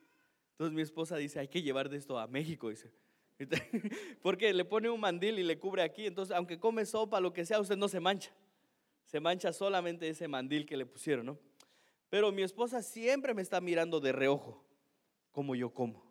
[0.52, 2.90] Entonces mi esposa dice, hay que llevar de esto a México, dice.
[4.22, 6.06] Porque le pone un mandil y le cubre aquí.
[6.06, 8.32] Entonces, aunque come sopa, lo que sea, usted no se mancha.
[9.04, 11.38] Se mancha solamente ese mandil que le pusieron, ¿no?
[12.08, 14.64] Pero mi esposa siempre me está mirando de reojo,
[15.32, 16.02] como yo como.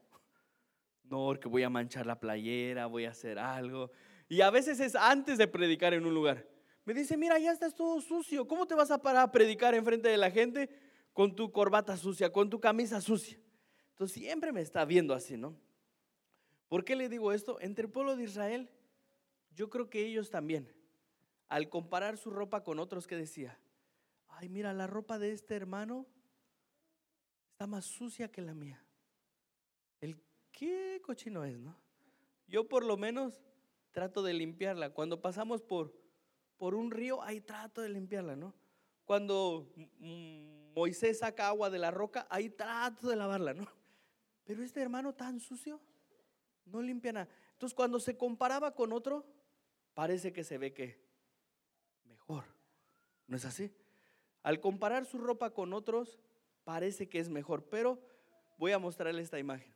[1.01, 3.89] No, que voy a manchar la playera, voy a hacer algo.
[4.29, 6.56] Y a veces es antes de predicar en un lugar.
[6.87, 8.47] Me dice, mira, ya estás todo sucio.
[8.47, 10.69] ¿Cómo te vas a parar a predicar en frente de la gente
[11.11, 13.37] con tu corbata sucia, con tu camisa sucia?
[13.89, 15.59] Entonces siempre me está viendo así, ¿no?
[16.69, 17.59] ¿Por qué le digo esto?
[17.59, 18.69] Entre el pueblo de Israel,
[19.53, 20.73] yo creo que ellos también,
[21.49, 23.59] al comparar su ropa con otros que decía,
[24.29, 26.05] ay, mira, la ropa de este hermano
[27.51, 28.81] está más sucia que la mía.
[29.99, 30.21] El
[30.53, 31.77] qué cochino es, ¿no?
[32.47, 33.41] Yo por lo menos
[33.91, 34.93] trato de limpiarla.
[34.93, 36.06] Cuando pasamos por,
[36.57, 38.53] por un río, ahí trato de limpiarla, ¿no?
[39.05, 39.71] Cuando
[40.75, 43.67] Moisés saca agua de la roca, ahí trato de lavarla, ¿no?
[44.43, 45.81] Pero este hermano tan sucio,
[46.65, 47.29] no limpia nada.
[47.53, 49.25] Entonces cuando se comparaba con otro,
[49.93, 51.03] parece que se ve que
[52.05, 52.45] mejor.
[53.27, 53.73] ¿No es así?
[54.43, 56.19] Al comparar su ropa con otros,
[56.63, 57.65] parece que es mejor.
[57.69, 57.99] Pero
[58.57, 59.73] voy a mostrarle esta imagen.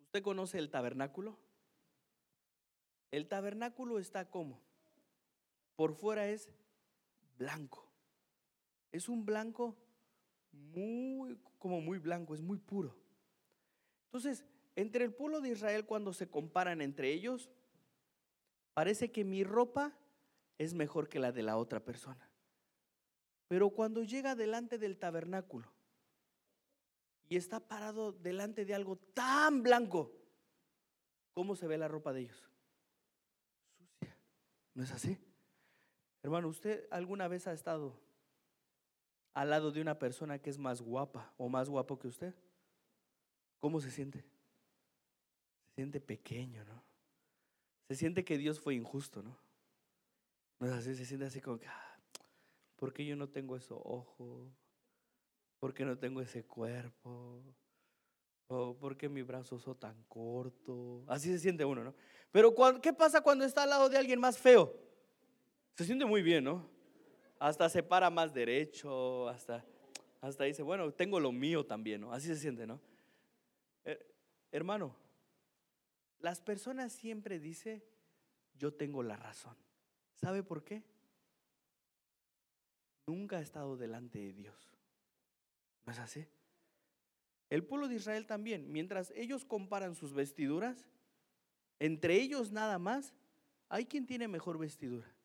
[0.00, 1.38] ¿Usted conoce el tabernáculo?
[3.10, 4.60] El tabernáculo está como?
[5.76, 6.50] Por fuera es
[7.38, 7.86] blanco.
[8.92, 9.76] Es un blanco
[10.52, 12.96] muy, como muy blanco, es muy puro.
[14.06, 17.50] Entonces, entre el pueblo de Israel cuando se comparan entre ellos,
[18.72, 19.92] parece que mi ropa
[20.58, 22.30] es mejor que la de la otra persona.
[23.48, 25.70] Pero cuando llega delante del tabernáculo
[27.28, 30.12] y está parado delante de algo tan blanco,
[31.32, 32.50] ¿cómo se ve la ropa de ellos?
[33.76, 34.16] Sucia.
[34.74, 35.18] ¿No es así?
[36.26, 37.96] Hermano, ¿usted alguna vez ha estado
[39.32, 42.34] al lado de una persona que es más guapa o más guapo que usted?
[43.60, 44.24] ¿Cómo se siente?
[45.62, 46.82] Se siente pequeño, ¿no?
[47.86, 49.38] Se siente que Dios fue injusto, ¿no?
[50.58, 51.96] No es así, se siente así como que, ah,
[52.74, 54.50] ¿por qué yo no tengo esos ojos?
[55.60, 57.40] ¿Por qué no tengo ese cuerpo?
[58.48, 61.04] ¿O por qué mi brazo son tan corto?
[61.06, 61.94] Así se siente uno, ¿no?
[62.32, 64.85] Pero ¿qué pasa cuando está al lado de alguien más feo?
[65.76, 66.66] Se siente muy bien, ¿no?
[67.38, 69.62] Hasta se para más derecho, hasta,
[70.22, 72.12] hasta dice, bueno, tengo lo mío también, ¿no?
[72.12, 72.80] Así se siente, ¿no?
[74.50, 74.96] hermano,
[76.20, 77.82] las personas siempre dicen,
[78.58, 79.54] yo tengo la razón.
[80.14, 80.82] ¿Sabe por qué?
[83.06, 84.56] Nunca ha estado delante de Dios.
[85.84, 86.26] ¿No es así?
[87.50, 90.88] El pueblo de Israel también, mientras ellos comparan sus vestiduras,
[91.78, 93.12] entre ellos nada más,
[93.68, 95.15] hay quien tiene mejor vestidura.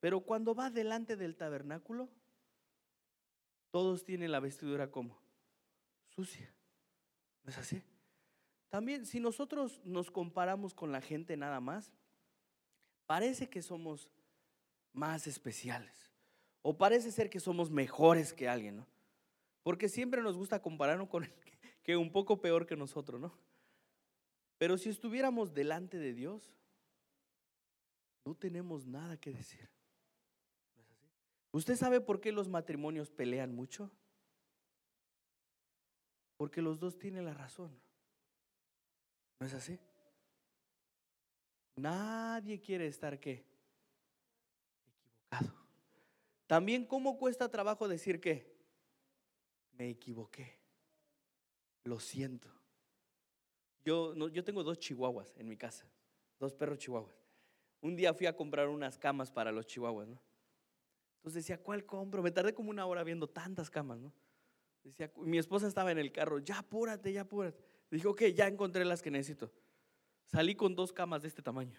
[0.00, 2.08] Pero cuando va delante del tabernáculo,
[3.70, 5.20] todos tienen la vestidura como
[6.08, 6.52] sucia.
[7.42, 7.82] ¿No es así?
[8.70, 11.92] También si nosotros nos comparamos con la gente nada más,
[13.06, 14.08] parece que somos
[14.92, 16.10] más especiales.
[16.62, 18.86] O parece ser que somos mejores que alguien, ¿no?
[19.62, 21.32] Porque siempre nos gusta compararnos con el
[21.82, 23.32] que un poco peor que nosotros, ¿no?
[24.58, 26.54] Pero si estuviéramos delante de Dios,
[28.24, 29.68] no tenemos nada que decir.
[31.52, 33.90] ¿Usted sabe por qué los matrimonios pelean mucho?
[36.36, 37.78] Porque los dos tienen la razón.
[39.38, 39.78] ¿No es así?
[41.76, 43.44] Nadie quiere estar qué?
[44.86, 45.60] Equivocado.
[46.46, 48.54] También cómo cuesta trabajo decir que
[49.72, 50.58] me equivoqué.
[51.84, 52.48] Lo siento.
[53.84, 55.90] Yo, no, yo tengo dos chihuahuas en mi casa,
[56.38, 57.16] dos perros chihuahuas.
[57.80, 60.20] Un día fui a comprar unas camas para los chihuahuas, ¿no?
[61.20, 62.22] Entonces decía, ¿cuál compro?
[62.22, 64.10] Me tardé como una hora viendo tantas camas, ¿no?
[64.82, 67.62] Decía, mi esposa estaba en el carro, ya apúrate, ya apúrate.
[67.90, 69.52] Dije, ok, ya encontré las que necesito.
[70.24, 71.78] Salí con dos camas de este tamaño.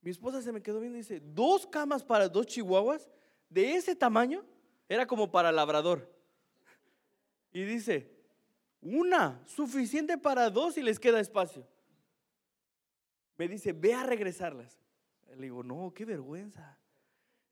[0.00, 3.08] Mi esposa se me quedó viendo y dice, ¿dos camas para dos chihuahuas
[3.48, 4.44] de ese tamaño?
[4.88, 6.12] Era como para labrador.
[7.52, 8.10] Y dice,
[8.80, 11.68] una, suficiente para dos y les queda espacio.
[13.36, 14.80] Me dice, ve a regresarlas.
[15.36, 16.79] Le digo, no, qué vergüenza.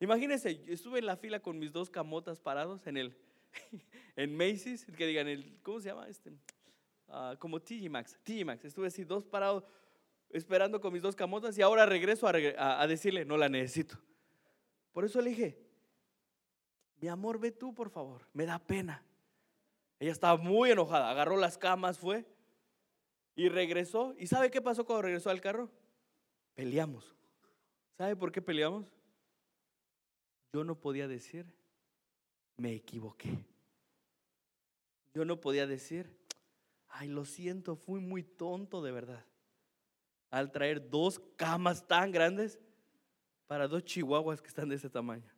[0.01, 3.17] Imagínense, estuve en la fila con mis dos camotas parados en el
[4.17, 6.33] en Macy's, que digan el ¿cómo se llama este?
[7.09, 8.65] Ah, como TG Maxx, TG Maxx.
[8.67, 9.65] Estuve así dos parados
[10.31, 13.99] esperando con mis dos camotas y ahora regreso a, a decirle, no la necesito.
[14.93, 15.59] Por eso le dije,
[17.01, 19.05] mi amor, ve tú, por favor, me da pena.
[20.01, 22.27] Ella estaba muy enojada, agarró las camas, fue
[23.35, 24.15] y regresó.
[24.19, 25.71] ¿Y sabe qué pasó cuando regresó al carro?
[26.55, 27.17] Peleamos.
[27.97, 28.87] ¿Sabe por qué peleamos?
[30.53, 31.47] Yo no podía decir,
[32.57, 33.45] me equivoqué.
[35.15, 36.11] Yo no podía decir,
[36.89, 39.25] ay, lo siento, fui muy tonto de verdad.
[40.31, 42.59] Al traer dos camas tan grandes
[43.47, 45.31] para dos chihuahuas que están de ese tamaño.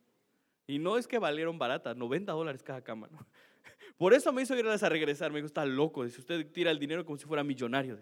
[0.67, 3.09] Y no es que valieron baratas, 90 dólares cada cama.
[3.97, 5.31] Por eso me hizo ir a regresar.
[5.31, 6.03] Me gusta loco.
[6.03, 7.97] Dice, usted tira el dinero como si fuera millonario.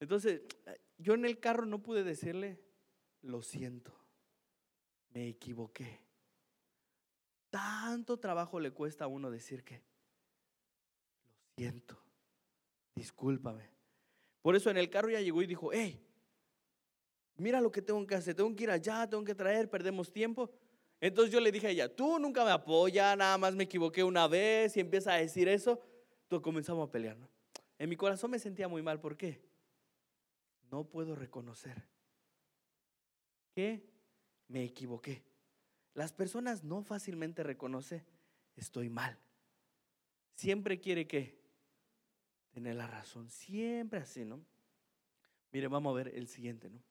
[0.00, 0.42] Entonces,
[0.98, 2.60] yo en el carro no pude decirle,
[3.22, 4.01] lo siento
[5.12, 6.00] me equivoqué.
[7.50, 9.82] Tanto trabajo le cuesta a uno decir que lo
[11.56, 11.98] siento,
[12.94, 13.68] discúlpame.
[14.40, 16.02] Por eso en el carro ya llegó y dijo, hey,
[17.36, 20.50] mira lo que tengo que hacer, tengo que ir allá, tengo que traer, perdemos tiempo.
[21.00, 24.28] Entonces yo le dije a ella, tú nunca me apoyas, nada más me equivoqué una
[24.28, 25.80] vez y empieza a decir eso,
[26.22, 27.18] entonces comenzamos a pelear.
[27.78, 29.42] En mi corazón me sentía muy mal, ¿por qué?
[30.70, 31.84] No puedo reconocer
[33.54, 33.91] que
[34.52, 35.24] me equivoqué.
[35.94, 38.04] Las personas no fácilmente reconocen,
[38.54, 39.18] estoy mal.
[40.34, 41.40] Siempre quiere que
[42.50, 44.44] tener la razón, siempre así, ¿no?
[45.52, 46.82] Mire, vamos a ver el siguiente, ¿no?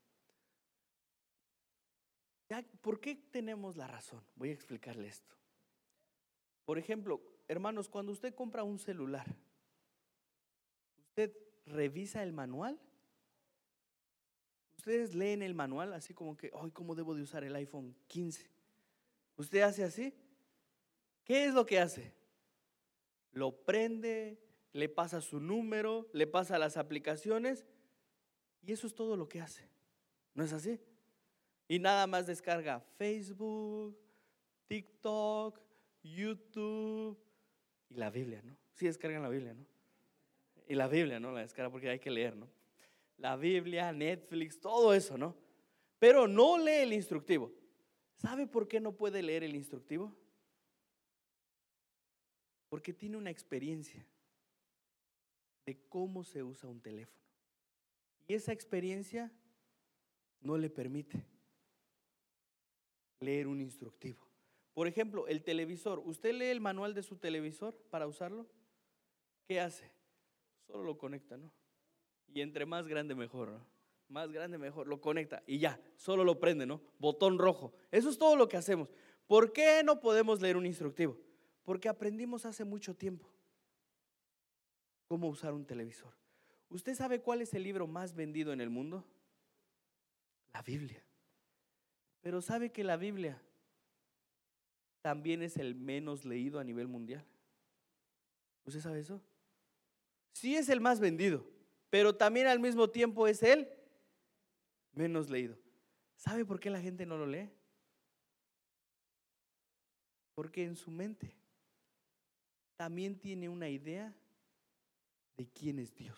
[2.81, 4.23] ¿Por qué tenemos la razón?
[4.35, 5.35] Voy a explicarle esto.
[6.65, 9.25] Por ejemplo, hermanos, cuando usted compra un celular,
[10.97, 11.31] ¿usted
[11.65, 12.79] revisa el manual?
[14.81, 18.49] Ustedes leen el manual así como que, hoy, ¿cómo debo de usar el iPhone 15?
[19.37, 20.11] ¿Usted hace así?
[21.23, 22.11] ¿Qué es lo que hace?
[23.31, 24.39] Lo prende,
[24.73, 27.67] le pasa su número, le pasa las aplicaciones
[28.63, 29.69] y eso es todo lo que hace.
[30.33, 30.79] ¿No es así?
[31.67, 33.95] Y nada más descarga Facebook,
[34.65, 35.61] TikTok,
[36.01, 37.19] YouTube
[37.87, 38.57] y la Biblia, ¿no?
[38.73, 39.63] Sí descargan la Biblia, ¿no?
[40.67, 41.31] Y la Biblia, ¿no?
[41.31, 42.47] La descarga porque hay que leer, ¿no?
[43.21, 45.35] La Biblia, Netflix, todo eso, ¿no?
[45.99, 47.51] Pero no lee el instructivo.
[48.15, 50.11] ¿Sabe por qué no puede leer el instructivo?
[52.69, 54.03] Porque tiene una experiencia
[55.65, 57.21] de cómo se usa un teléfono.
[58.27, 59.31] Y esa experiencia
[60.39, 61.23] no le permite
[63.19, 64.19] leer un instructivo.
[64.73, 66.01] Por ejemplo, el televisor.
[66.03, 68.47] ¿Usted lee el manual de su televisor para usarlo?
[69.47, 69.91] ¿Qué hace?
[70.65, 71.51] Solo lo conecta, ¿no?
[72.33, 73.59] Y entre más grande mejor.
[74.07, 76.81] Más grande mejor, lo conecta y ya, solo lo prende, ¿no?
[76.99, 77.73] Botón rojo.
[77.91, 78.93] Eso es todo lo que hacemos.
[79.25, 81.17] ¿Por qué no podemos leer un instructivo?
[81.63, 83.31] Porque aprendimos hace mucho tiempo
[85.07, 86.13] cómo usar un televisor.
[86.69, 89.05] ¿Usted sabe cuál es el libro más vendido en el mundo?
[90.53, 91.03] La Biblia.
[92.21, 93.41] Pero ¿sabe que la Biblia
[95.01, 97.25] también es el menos leído a nivel mundial?
[98.65, 99.21] ¿Usted sabe eso?
[100.33, 101.45] Sí es el más vendido,
[101.91, 103.69] pero también al mismo tiempo es el
[104.93, 105.57] menos leído.
[106.15, 107.49] ¿Sabe por qué la gente no lo lee?
[110.33, 111.35] Porque en su mente
[112.77, 114.15] también tiene una idea
[115.35, 116.17] de quién es Dios.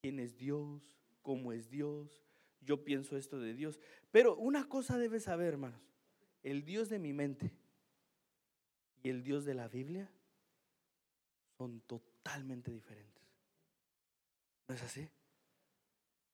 [0.00, 0.96] ¿Quién es Dios?
[1.20, 2.22] ¿Cómo es Dios?
[2.60, 3.80] Yo pienso esto de Dios.
[4.12, 5.82] Pero una cosa debe saber, hermanos.
[6.44, 7.50] El Dios de mi mente
[9.02, 10.08] y el Dios de la Biblia
[11.58, 13.13] son totalmente diferentes.
[14.68, 15.08] ¿No es así?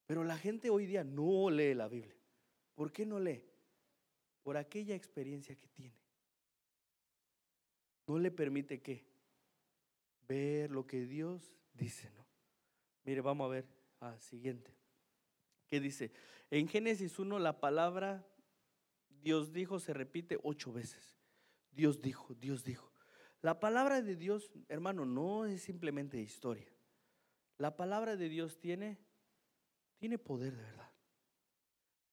[0.05, 2.15] Pero la gente hoy día no lee la Biblia.
[2.75, 3.43] ¿Por qué no lee?
[4.43, 5.95] Por aquella experiencia que tiene.
[8.07, 9.05] No le permite que
[10.27, 12.25] ver lo que Dios dice, ¿no?
[13.03, 13.65] Mire, vamos a ver
[13.99, 14.75] al siguiente.
[15.67, 16.11] ¿Qué dice?
[16.49, 18.27] En Génesis 1 la palabra
[19.21, 21.17] Dios dijo se repite ocho veces.
[21.71, 22.91] Dios dijo, Dios dijo.
[23.41, 26.70] La palabra de Dios, hermano, no es simplemente historia.
[27.61, 28.97] La palabra de Dios tiene,
[29.99, 30.89] tiene poder de verdad.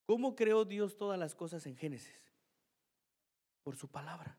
[0.04, 2.20] ¿Cómo creó Dios todas las cosas en Génesis?
[3.62, 4.38] Por su palabra.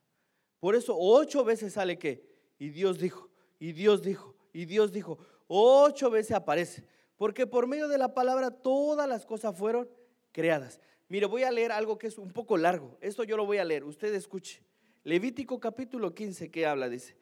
[0.60, 2.30] Por eso ocho veces sale que,
[2.60, 6.86] y Dios dijo, y Dios dijo, y Dios dijo, ocho veces aparece.
[7.18, 9.90] Porque por medio de la palabra todas las cosas fueron
[10.32, 10.80] creadas.
[11.08, 13.00] Mire, voy a leer algo que es un poco largo.
[13.02, 14.62] Esto yo lo voy a leer, usted escuche.
[15.04, 17.18] Levítico capítulo 15 que habla, dice,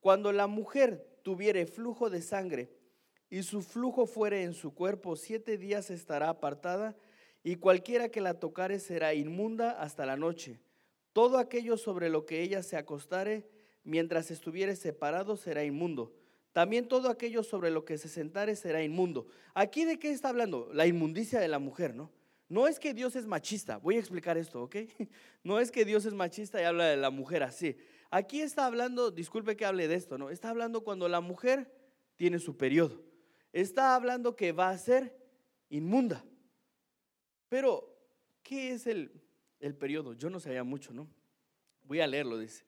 [0.00, 2.85] cuando la mujer tuviere flujo de sangre
[3.30, 6.96] y su flujo fuere en su cuerpo, siete días estará apartada
[7.42, 10.60] y cualquiera que la tocare será inmunda hasta la noche.
[11.12, 13.48] Todo aquello sobre lo que ella se acostare
[13.84, 16.12] mientras estuviere separado será inmundo.
[16.52, 19.26] También todo aquello sobre lo que se sentare será inmundo.
[19.54, 20.70] Aquí de qué está hablando?
[20.72, 22.10] La inmundicia de la mujer, ¿no?
[22.48, 24.76] No es que Dios es machista, voy a explicar esto, ¿ok?
[25.42, 27.76] No es que Dios es machista y habla de la mujer así.
[28.10, 30.30] Aquí está hablando, disculpe que hable de esto, ¿no?
[30.30, 31.72] Está hablando cuando la mujer
[32.16, 33.02] tiene su periodo.
[33.52, 35.16] Está hablando que va a ser
[35.68, 36.24] inmunda.
[37.48, 37.96] Pero,
[38.42, 39.12] ¿qué es el,
[39.60, 40.12] el periodo?
[40.14, 41.08] Yo no sabía mucho, ¿no?
[41.82, 42.64] Voy a leerlo, dice.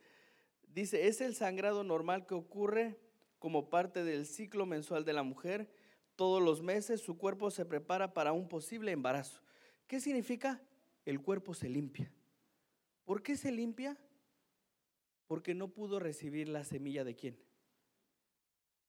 [0.68, 2.99] Dice, es el sangrado normal que ocurre
[3.39, 5.68] como parte del ciclo mensual de la mujer.
[6.16, 9.43] Todos los meses su cuerpo se prepara para un posible embarazo.
[9.87, 10.61] ¿Qué significa?
[11.05, 12.12] El cuerpo se limpia.
[13.05, 13.97] ¿Por qué se limpia?
[15.26, 17.39] Porque no pudo recibir la semilla de quién?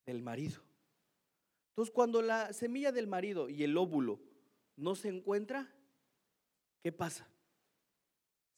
[0.06, 0.62] Del marido.
[1.80, 4.19] Entonces, cuando la semilla del marido y el óvulo
[4.75, 5.73] no se encuentra,
[6.84, 7.25] ¿qué pasa?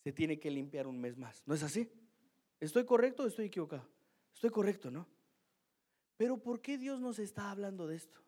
[0.03, 1.43] Se tiene que limpiar un mes más.
[1.45, 1.88] ¿No es así?
[2.59, 3.88] ¿Estoy correcto o estoy equivocado?
[4.34, 5.05] Estoy correcto, ¿no?
[6.17, 8.19] Pero ¿por qué Dios nos está hablando de esto?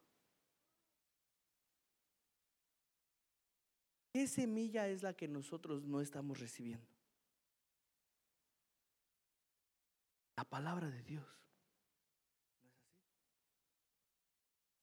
[4.14, 6.86] ¿Qué semilla es la que nosotros no estamos recibiendo?
[10.38, 11.26] La palabra de Dios.
[11.26, 11.34] ¿No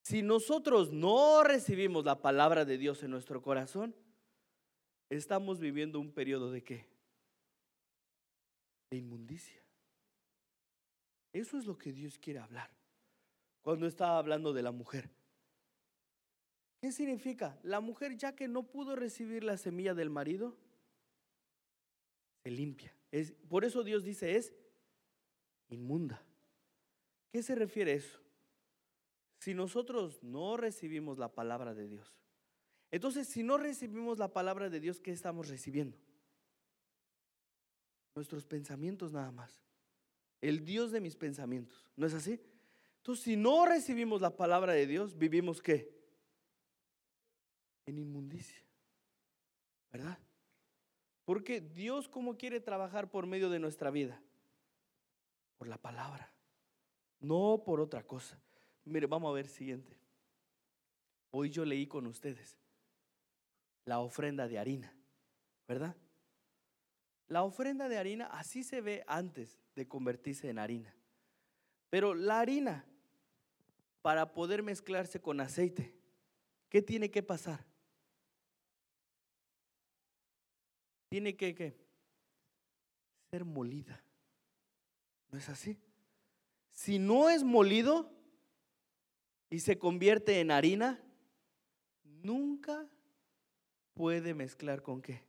[0.11, 3.95] Si nosotros no recibimos la palabra de Dios en nuestro corazón,
[5.09, 6.85] estamos viviendo un periodo de qué?
[8.89, 9.63] De inmundicia.
[11.31, 12.69] Eso es lo que Dios quiere hablar.
[13.61, 15.09] Cuando estaba hablando de la mujer.
[16.81, 17.57] ¿Qué significa?
[17.63, 20.57] La mujer ya que no pudo recibir la semilla del marido,
[22.43, 22.93] se limpia.
[23.13, 24.53] Es, por eso Dios dice es
[25.69, 26.21] inmunda.
[27.31, 28.20] ¿Qué se refiere a eso?
[29.41, 32.15] Si nosotros no recibimos la palabra de Dios,
[32.91, 35.97] entonces si no recibimos la palabra de Dios, ¿qué estamos recibiendo?
[38.13, 39.65] Nuestros pensamientos nada más.
[40.41, 41.91] El Dios de mis pensamientos.
[41.95, 42.39] ¿No es así?
[42.97, 45.91] Entonces, si no recibimos la palabra de Dios, vivimos qué?
[47.87, 48.63] en inmundicia.
[49.91, 50.19] ¿Verdad?
[51.25, 54.21] Porque Dios cómo quiere trabajar por medio de nuestra vida?
[55.57, 56.31] Por la palabra,
[57.19, 58.39] no por otra cosa.
[58.85, 59.97] Mire, vamos a ver siguiente.
[61.31, 62.57] Hoy yo leí con ustedes
[63.85, 64.93] la ofrenda de harina,
[65.67, 65.95] ¿verdad?
[67.27, 70.93] La ofrenda de harina así se ve antes de convertirse en harina.
[71.89, 72.85] Pero la harina,
[74.01, 75.93] para poder mezclarse con aceite,
[76.69, 77.65] ¿qué tiene que pasar?
[81.11, 81.75] tiene que
[83.29, 84.01] ser molida.
[85.29, 85.77] ¿No es así?
[86.69, 88.09] Si no es molido
[89.51, 90.99] y se convierte en harina,
[92.03, 92.89] nunca
[93.93, 95.21] puede mezclar con qué?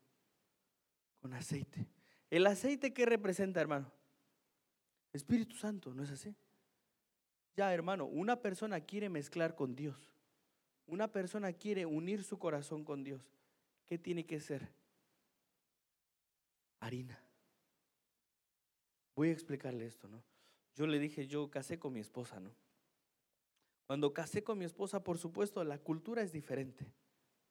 [1.20, 1.86] Con aceite.
[2.30, 3.92] ¿El aceite qué representa, hermano?
[5.12, 6.34] Espíritu Santo, ¿no es así?
[7.54, 10.14] Ya, hermano, una persona quiere mezclar con Dios.
[10.86, 13.22] Una persona quiere unir su corazón con Dios.
[13.86, 14.72] ¿Qué tiene que ser?
[16.82, 17.18] harina.
[19.14, 20.22] Voy a explicarle esto, ¿no?
[20.74, 22.50] yo le dije, yo casé con mi esposa, ¿no?
[23.92, 26.90] Cuando casé con mi esposa, por supuesto, la cultura es diferente,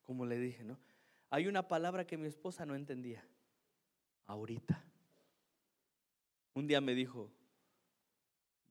[0.01, 0.79] como le dije, ¿no?
[1.29, 3.23] Hay una palabra que mi esposa no entendía,
[4.25, 4.83] ahorita.
[6.55, 7.29] Un día me dijo,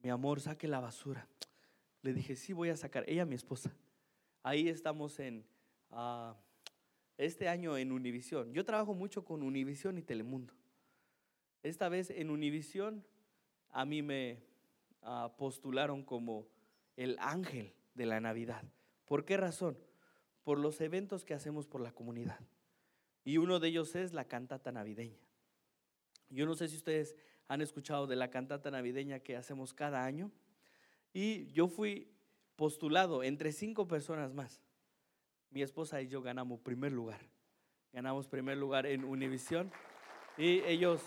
[0.02, 1.28] mi amor, saque la basura.
[2.02, 3.04] Le dije, sí, voy a sacar.
[3.06, 3.72] Ella, mi esposa.
[4.42, 5.46] Ahí estamos en,
[5.92, 6.34] ah,
[7.18, 8.52] este año en Univisión.
[8.52, 10.54] Yo trabajo mucho con Univisión y Telemundo.
[11.62, 13.04] Esta vez en Univisión
[13.68, 14.42] a mí me
[15.02, 16.48] ah, postularon como
[17.00, 18.62] el ángel de la Navidad.
[19.06, 19.78] ¿Por qué razón?
[20.44, 22.38] Por los eventos que hacemos por la comunidad.
[23.24, 25.18] Y uno de ellos es la cantata navideña.
[26.28, 27.16] Yo no sé si ustedes
[27.48, 30.30] han escuchado de la cantata navideña que hacemos cada año.
[31.12, 32.12] Y yo fui
[32.56, 34.60] postulado entre cinco personas más.
[35.48, 37.20] Mi esposa y yo ganamos primer lugar.
[37.92, 39.72] Ganamos primer lugar en Univisión.
[40.36, 41.02] Y ellos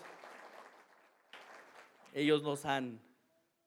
[2.13, 2.99] ellos nos han,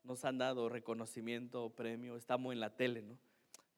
[0.07, 3.19] nos han dado reconocimiento, premio, estamos en la tele, ¿no?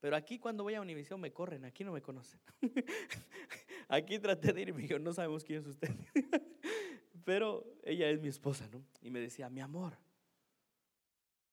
[0.00, 2.38] Pero aquí cuando voy a Univisión me corren, aquí no me conocen.
[3.88, 5.90] aquí traté de ir y me dijo, no sabemos quién es usted.
[7.24, 8.84] Pero ella es mi esposa, ¿no?
[9.02, 9.94] Y me decía, mi amor,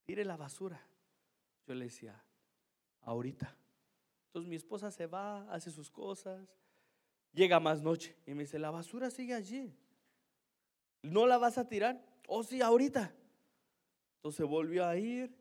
[0.04, 0.80] tire la basura.
[1.66, 2.24] Yo le decía,
[3.02, 3.58] ahorita.
[4.28, 6.48] Entonces mi esposa se va, hace sus cosas,
[7.34, 9.76] llega más noche y me dice, la basura sigue allí.
[11.02, 12.04] ¿No la vas a tirar?
[12.28, 13.14] Oh, sí, ahorita.
[14.26, 15.32] Entonces volvió a ir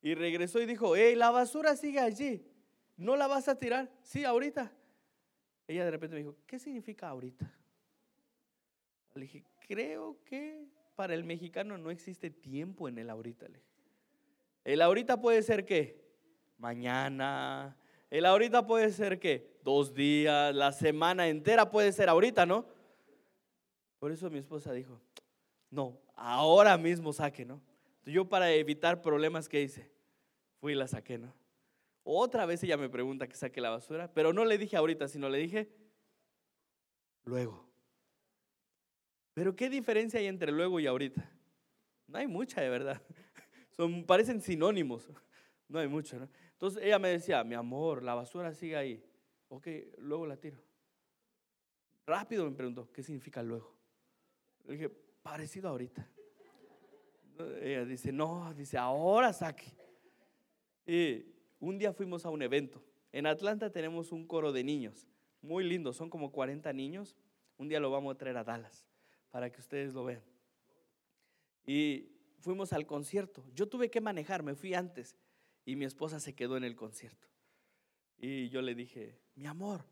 [0.00, 2.42] y regresó y dijo, hey, la basura sigue allí.
[2.96, 3.92] ¿No la vas a tirar?
[4.00, 4.72] Sí, ahorita.
[5.68, 7.52] Ella de repente me dijo, ¿qué significa ahorita?
[9.16, 10.64] Le dije, creo que
[10.94, 13.48] para el mexicano no existe tiempo en el ahorita.
[14.64, 16.02] El ahorita puede ser que
[16.56, 17.76] mañana.
[18.08, 22.64] El ahorita puede ser que dos días, la semana entera puede ser ahorita, ¿no?
[23.98, 25.02] Por eso mi esposa dijo,
[25.70, 27.60] no, ahora mismo saque, ¿no?
[28.12, 29.90] Yo para evitar problemas, ¿qué hice?
[30.60, 31.34] Fui y la saqué, ¿no?
[32.04, 35.28] Otra vez ella me pregunta que saque la basura, pero no le dije ahorita, sino
[35.28, 35.68] le dije
[37.24, 37.66] luego.
[39.34, 41.28] Pero ¿qué diferencia hay entre luego y ahorita?
[42.06, 43.02] No hay mucha, de verdad.
[43.76, 45.08] Son, parecen sinónimos.
[45.68, 46.28] No hay mucho, ¿no?
[46.52, 49.04] Entonces ella me decía, mi amor, la basura sigue ahí.
[49.48, 49.66] Ok,
[49.98, 50.62] luego la tiro.
[52.06, 53.76] Rápido me preguntó, ¿qué significa luego?
[54.64, 56.08] Le dije, parecido ahorita.
[57.60, 59.74] Ella dice, no, dice, ahora saque.
[60.86, 61.24] Y
[61.60, 62.82] un día fuimos a un evento.
[63.12, 65.08] En Atlanta tenemos un coro de niños,
[65.40, 67.16] muy lindo, son como 40 niños.
[67.58, 68.86] Un día lo vamos a traer a Dallas
[69.30, 70.22] para que ustedes lo vean.
[71.66, 72.10] Y
[72.40, 73.44] fuimos al concierto.
[73.54, 75.16] Yo tuve que manejar, me fui antes
[75.64, 77.28] y mi esposa se quedó en el concierto.
[78.18, 79.84] Y yo le dije, mi amor,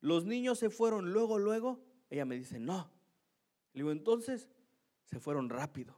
[0.00, 1.80] los niños se fueron luego, luego.
[2.10, 2.90] Ella me dice, no.
[3.72, 4.48] Le digo, entonces,
[5.04, 5.96] se fueron rápido.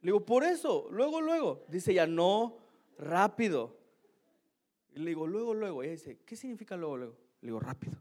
[0.00, 1.64] Le digo, por eso, luego, luego.
[1.68, 2.58] Dice ella, no,
[2.98, 3.76] rápido.
[4.94, 5.82] Y le digo, luego, luego.
[5.82, 7.16] ella dice, ¿qué significa luego, luego?
[7.40, 7.98] Le digo, rápido.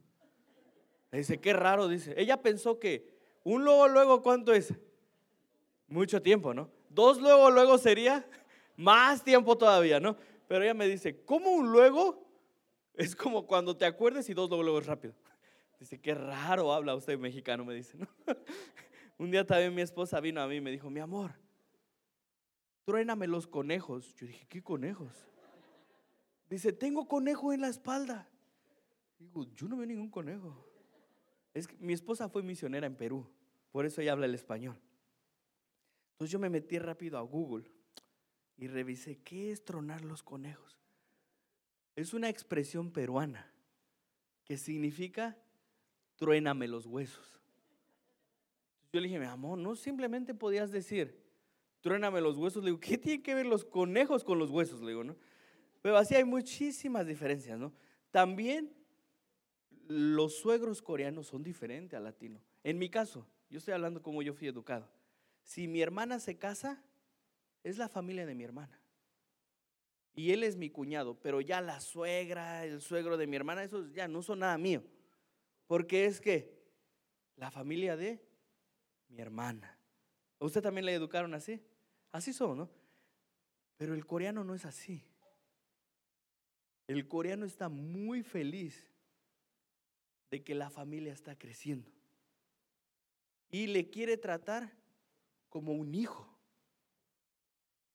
[1.11, 2.13] Le dice, qué raro, dice.
[2.17, 4.73] Ella pensó que un luego, luego, ¿cuánto es?
[5.87, 6.69] Mucho tiempo, ¿no?
[6.89, 8.27] Dos luego, luego sería
[8.75, 10.17] más tiempo todavía, ¿no?
[10.47, 12.25] Pero ella me dice, ¿cómo un luego?
[12.93, 15.13] Es como cuando te acuerdes y dos luego, luego es rápido.
[15.79, 18.07] Dice, qué raro habla usted mexicano, me dice, ¿no?
[19.17, 21.33] Un día también mi esposa vino a mí y me dijo, mi amor,
[22.88, 24.15] truéname los conejos.
[24.15, 25.11] Yo dije, ¿qué conejos?
[26.49, 28.29] Dice, tengo conejo en la espalda.
[29.19, 30.65] Digo, yo no veo ningún conejo.
[31.53, 33.27] Es que mi esposa fue misionera en Perú,
[33.73, 34.79] por eso ella habla el español.
[36.13, 37.69] Entonces yo me metí rápido a Google
[38.57, 40.79] y revisé, ¿qué es tronar los conejos?
[41.97, 43.51] Es una expresión peruana
[44.45, 45.38] que significa
[46.15, 47.41] truéname los huesos.
[48.93, 51.26] Yo le dije, mi amor, no simplemente podías decir,
[51.82, 52.63] truéname los huesos.
[52.63, 54.82] Le digo, ¿qué tienen que ver los conejos con los huesos?
[54.82, 55.15] Le digo, ¿no?
[55.82, 57.73] Pero así hay muchísimas diferencias, ¿no?
[58.11, 58.73] También
[59.88, 62.41] los suegros coreanos son diferentes al latino.
[62.63, 64.89] En mi caso, yo estoy hablando como yo fui educado.
[65.43, 66.84] Si mi hermana se casa,
[67.63, 68.80] es la familia de mi hermana.
[70.13, 73.93] Y él es mi cuñado, pero ya la suegra, el suegro de mi hermana, esos
[73.93, 74.84] ya no son nada mío.
[75.67, 76.57] Porque es que
[77.36, 78.19] la familia de
[79.09, 79.76] mi hermana.
[80.39, 81.61] Usted también le educaron así?
[82.11, 82.69] Así son, ¿no?
[83.77, 85.03] Pero el coreano no es así.
[86.88, 88.89] El coreano está muy feliz
[90.31, 91.91] de que la familia está creciendo.
[93.49, 94.73] Y le quiere tratar
[95.49, 96.27] como un hijo.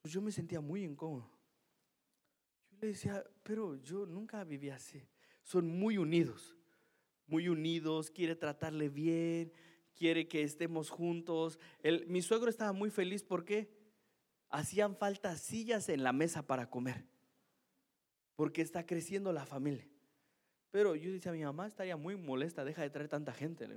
[0.02, 1.30] Pues yo me sentía muy incómodo.
[2.70, 5.06] Yo le decía, pero yo nunca viví así.
[5.42, 6.56] Son muy unidos,
[7.26, 9.52] muy unidos, quiere tratarle bien,
[9.94, 11.58] quiere que estemos juntos.
[12.06, 13.70] mi suegro estaba muy feliz porque
[14.48, 17.04] hacían falta sillas en la mesa para comer,
[18.36, 19.88] porque está creciendo la familia.
[20.70, 23.68] Pero yo decía, mi mamá estaría muy molesta, deja de traer tanta gente,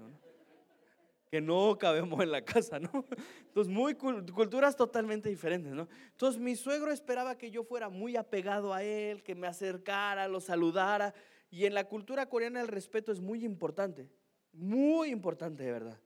[1.29, 3.05] que no cabemos en la casa, ¿no?
[3.47, 5.89] Entonces, muy culturas totalmente diferentes, ¿no?
[6.11, 10.39] Entonces, mi suegro esperaba que yo fuera muy apegado a él, que me acercara, lo
[10.39, 11.13] saludara.
[11.49, 14.09] Y en la cultura coreana el respeto es muy importante,
[14.53, 15.99] muy importante de verdad.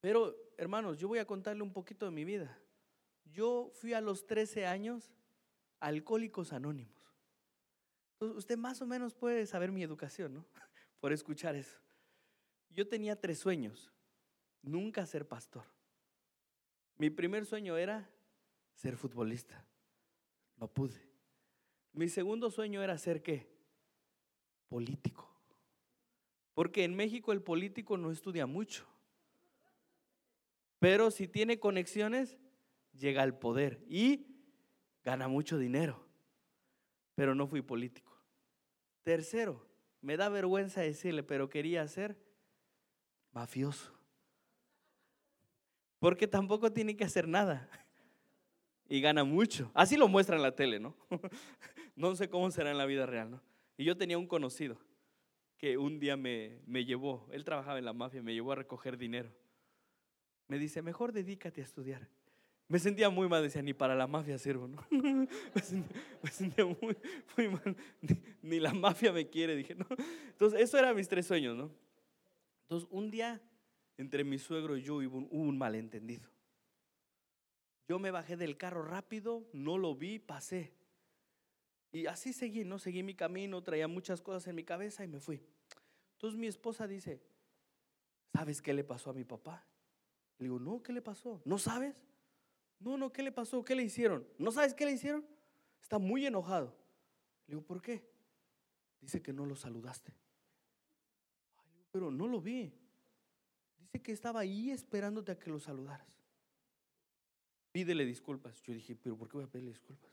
[0.00, 2.58] Pero, hermanos, yo voy a contarle un poquito de mi vida.
[3.24, 5.12] Yo fui a los 13 años
[5.80, 6.96] alcohólicos anónimos.
[8.20, 10.46] Usted más o menos puede saber mi educación, ¿no?
[11.00, 11.78] Por escuchar eso.
[12.70, 13.92] Yo tenía tres sueños.
[14.62, 15.64] Nunca ser pastor.
[16.96, 18.10] Mi primer sueño era
[18.74, 19.64] ser futbolista.
[20.56, 21.08] No pude.
[21.92, 23.48] Mi segundo sueño era ser qué?
[24.68, 25.28] Político.
[26.54, 28.84] Porque en México el político no estudia mucho.
[30.78, 32.38] Pero si tiene conexiones,
[32.92, 34.26] llega al poder y
[35.04, 36.06] gana mucho dinero.
[37.14, 38.16] Pero no fui político.
[39.02, 39.66] Tercero,
[40.00, 42.16] me da vergüenza decirle, pero quería ser
[43.32, 43.92] mafioso.
[45.98, 47.68] Porque tampoco tiene que hacer nada.
[48.88, 49.70] Y gana mucho.
[49.74, 50.96] Así lo muestra en la tele, ¿no?
[51.96, 53.42] No sé cómo será en la vida real, ¿no?
[53.76, 54.78] Y yo tenía un conocido
[55.56, 58.96] que un día me, me llevó, él trabajaba en la mafia, me llevó a recoger
[58.96, 59.32] dinero
[60.48, 62.08] me dice, mejor dedícate a estudiar.
[62.68, 64.84] Me sentía muy mal, decía, ni para la mafia sirvo, ¿no?
[64.90, 66.96] me, sentía, muy,
[67.36, 67.76] muy mal,
[68.42, 69.86] ni, la mafia me quiere, dije, ¿no?
[70.28, 71.70] Entonces, eso eran mis tres sueños, ¿no?
[72.62, 73.40] Entonces, un día,
[73.96, 76.28] entre mi suegro y yo hubo un, malentendido.
[77.88, 80.74] Yo me bajé del carro rápido, no lo vi, pasé.
[81.90, 82.78] Y así seguí, ¿no?
[82.78, 85.42] Seguí mi camino, traía muchas cosas en mi cabeza y me fui.
[86.12, 87.22] Entonces mi esposa dice,
[88.34, 89.67] ¿sabes qué le pasó a mi papá?
[90.38, 91.40] Le digo, no, ¿qué le pasó?
[91.44, 91.94] ¿No sabes?
[92.78, 93.64] No, no, ¿qué le pasó?
[93.64, 94.26] ¿Qué le hicieron?
[94.38, 95.26] ¿No sabes qué le hicieron?
[95.82, 96.76] Está muy enojado.
[97.46, 98.08] Le digo, ¿por qué?
[99.00, 100.12] Dice que no lo saludaste.
[101.90, 102.72] pero no lo vi.
[103.78, 106.06] Dice que estaba ahí esperándote a que lo saludaras.
[107.72, 108.62] Pídele disculpas.
[108.62, 110.12] Yo dije, pero ¿por qué voy a pedirle disculpas?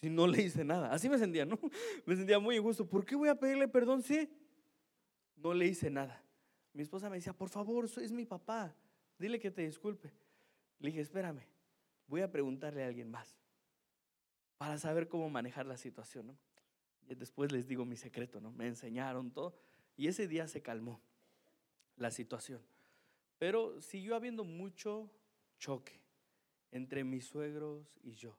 [0.00, 0.92] Si no le hice nada.
[0.92, 1.58] Así me sentía, ¿no?
[2.06, 2.88] Me sentía muy injusto.
[2.88, 4.30] ¿Por qué voy a pedirle perdón si
[5.36, 6.24] no le hice nada?
[6.72, 8.74] Mi esposa me decía, por favor, es mi papá
[9.20, 10.10] dile que te disculpe.
[10.80, 11.42] Le dije, espérame,
[12.08, 13.36] voy a preguntarle a alguien más
[14.56, 16.28] para saber cómo manejar la situación.
[16.28, 16.36] ¿no?
[17.08, 18.50] Y después les digo mi secreto, ¿no?
[18.50, 19.54] Me enseñaron todo
[19.96, 21.00] y ese día se calmó
[21.96, 22.62] la situación.
[23.38, 25.10] Pero siguió habiendo mucho
[25.58, 26.00] choque
[26.72, 28.36] entre mis suegros y yo.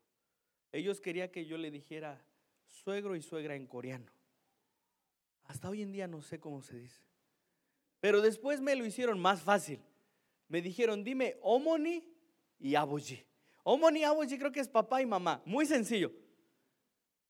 [0.71, 2.23] Ellos querían que yo le dijera
[2.65, 4.11] suegro y suegra en coreano.
[5.43, 7.01] Hasta hoy en día no sé cómo se dice.
[7.99, 9.79] Pero después me lo hicieron más fácil
[10.51, 12.03] me dijeron, dime Omoni
[12.59, 13.25] y Aboji.
[13.63, 15.41] Omoni y Aboji creo que es papá y mamá.
[15.45, 16.11] Muy sencillo.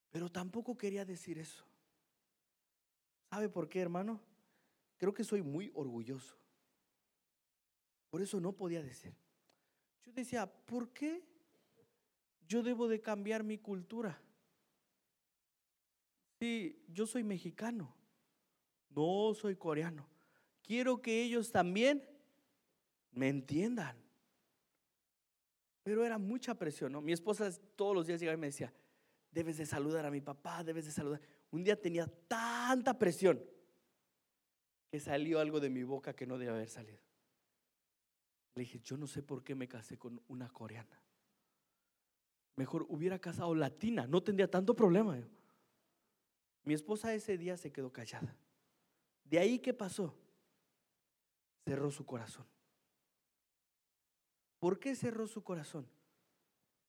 [0.09, 1.63] Pero tampoco quería decir eso.
[3.29, 4.19] ¿Sabe por qué, hermano?
[4.97, 6.35] Creo que soy muy orgulloso.
[8.09, 9.13] Por eso no podía decir.
[10.03, 11.23] Yo decía, ¿por qué
[12.47, 14.19] yo debo de cambiar mi cultura?
[16.39, 17.95] Si yo soy mexicano,
[18.89, 20.09] no soy coreano.
[20.63, 22.10] Quiero que ellos también
[23.11, 23.97] me entiendan.
[25.83, 27.01] Pero era mucha presión, ¿no?
[27.01, 28.73] Mi esposa todos los días llegaba y me decía,
[29.31, 31.21] debes de saludar a mi papá, debes de saludar.
[31.49, 33.43] Un día tenía tanta presión
[34.89, 36.99] que salió algo de mi boca que no debía haber salido.
[38.55, 41.01] Le dije, yo no sé por qué me casé con una coreana.
[42.57, 45.17] Mejor hubiera casado latina, no tendría tanto problema.
[46.63, 48.35] Mi esposa ese día se quedó callada.
[49.23, 50.13] De ahí, ¿qué pasó?
[51.65, 52.45] Cerró su corazón.
[54.61, 55.87] ¿Por qué cerró su corazón?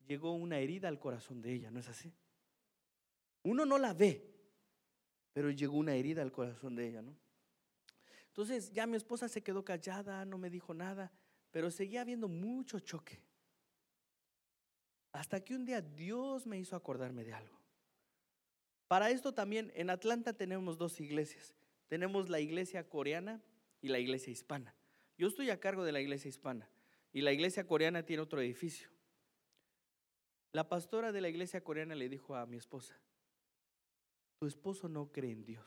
[0.06, 2.12] Llegó una herida al corazón de ella, ¿no es así?
[3.44, 4.30] Uno no la ve,
[5.32, 7.16] pero llegó una herida al corazón de ella, ¿no?
[8.26, 11.10] Entonces ya mi esposa se quedó callada, no me dijo nada,
[11.50, 13.22] pero seguía habiendo mucho choque.
[15.12, 17.58] Hasta que un día Dios me hizo acordarme de algo.
[18.86, 21.54] Para esto también en Atlanta tenemos dos iglesias.
[21.88, 23.40] Tenemos la iglesia coreana
[23.80, 24.74] y la iglesia hispana.
[25.16, 26.68] Yo estoy a cargo de la iglesia hispana.
[27.12, 28.88] Y la iglesia coreana tiene otro edificio.
[30.52, 32.98] La pastora de la iglesia coreana le dijo a mi esposa,
[34.38, 35.66] tu esposo no cree en Dios.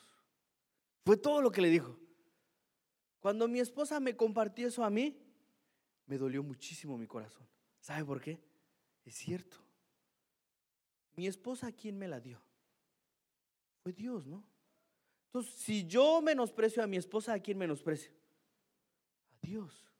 [1.05, 1.97] Fue todo lo que le dijo.
[3.19, 5.17] Cuando mi esposa me compartió eso a mí,
[6.05, 7.47] me dolió muchísimo mi corazón.
[7.79, 8.39] ¿Sabe por qué?
[9.03, 9.57] Es cierto.
[11.15, 12.41] Mi esposa, ¿a quién me la dio?
[13.81, 14.43] Fue Dios, ¿no?
[15.27, 18.11] Entonces, si yo menosprecio a mi esposa, ¿a quién menosprecio?
[19.31, 19.94] A Dios.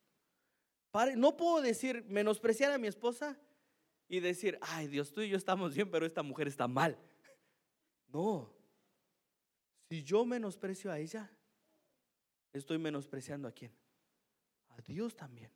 [1.16, 3.38] No puedo decir menospreciar a mi esposa
[4.08, 6.98] y decir, ay Dios, tú y yo estamos bien, pero esta mujer está mal.
[8.08, 8.54] No.
[9.90, 11.30] Si yo menosprecio a ella,
[12.54, 13.74] estoy menospreciando a quién?
[14.70, 15.52] A Dios también.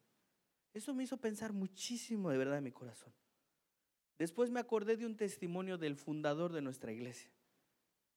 [0.74, 3.14] Eso me hizo pensar muchísimo de verdad en mi corazón.
[4.18, 7.32] Después me acordé de un testimonio del fundador de nuestra iglesia,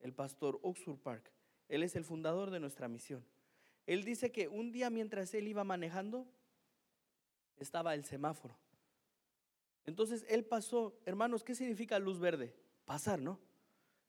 [0.01, 1.33] el pastor Oxford Park.
[1.69, 3.25] Él es el fundador de nuestra misión.
[3.87, 6.29] Él dice que un día mientras él iba manejando,
[7.59, 8.57] estaba el semáforo.
[9.85, 12.55] Entonces él pasó, hermanos, ¿qué significa luz verde?
[12.85, 13.39] Pasar, ¿no?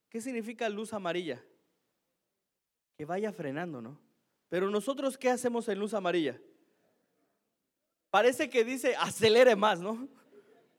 [0.10, 1.44] ¿Qué significa luz amarilla?
[2.96, 4.00] Que vaya frenando, ¿no?
[4.50, 6.40] Pero nosotros, ¿qué hacemos en luz amarilla?
[8.12, 10.08] Parece que dice acelere más, ¿no?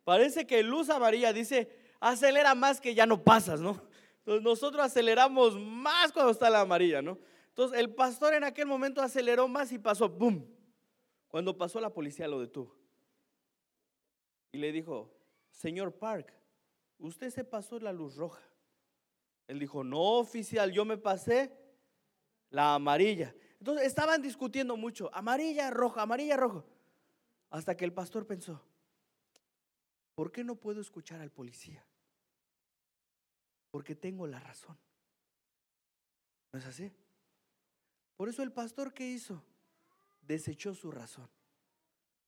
[0.04, 3.82] Parece que luz amarilla dice acelera más que ya no pasas, ¿no?
[4.18, 7.18] Entonces nosotros aceleramos más cuando está la amarilla, ¿no?
[7.48, 10.46] Entonces el pastor en aquel momento aceleró más y pasó, ¡boom!
[11.34, 12.72] Cuando pasó la policía lo detuvo.
[14.52, 15.12] Y le dijo,
[15.50, 16.32] señor Park,
[17.00, 18.40] usted se pasó la luz roja.
[19.48, 21.52] Él dijo, no oficial, yo me pasé
[22.50, 23.34] la amarilla.
[23.58, 26.64] Entonces estaban discutiendo mucho, amarilla, roja, amarilla, roja.
[27.50, 28.62] Hasta que el pastor pensó,
[30.14, 31.84] ¿por qué no puedo escuchar al policía?
[33.72, 34.78] Porque tengo la razón.
[36.52, 36.92] ¿No es así?
[38.16, 39.42] Por eso el pastor, ¿qué hizo?
[40.26, 41.28] Desechó su razón.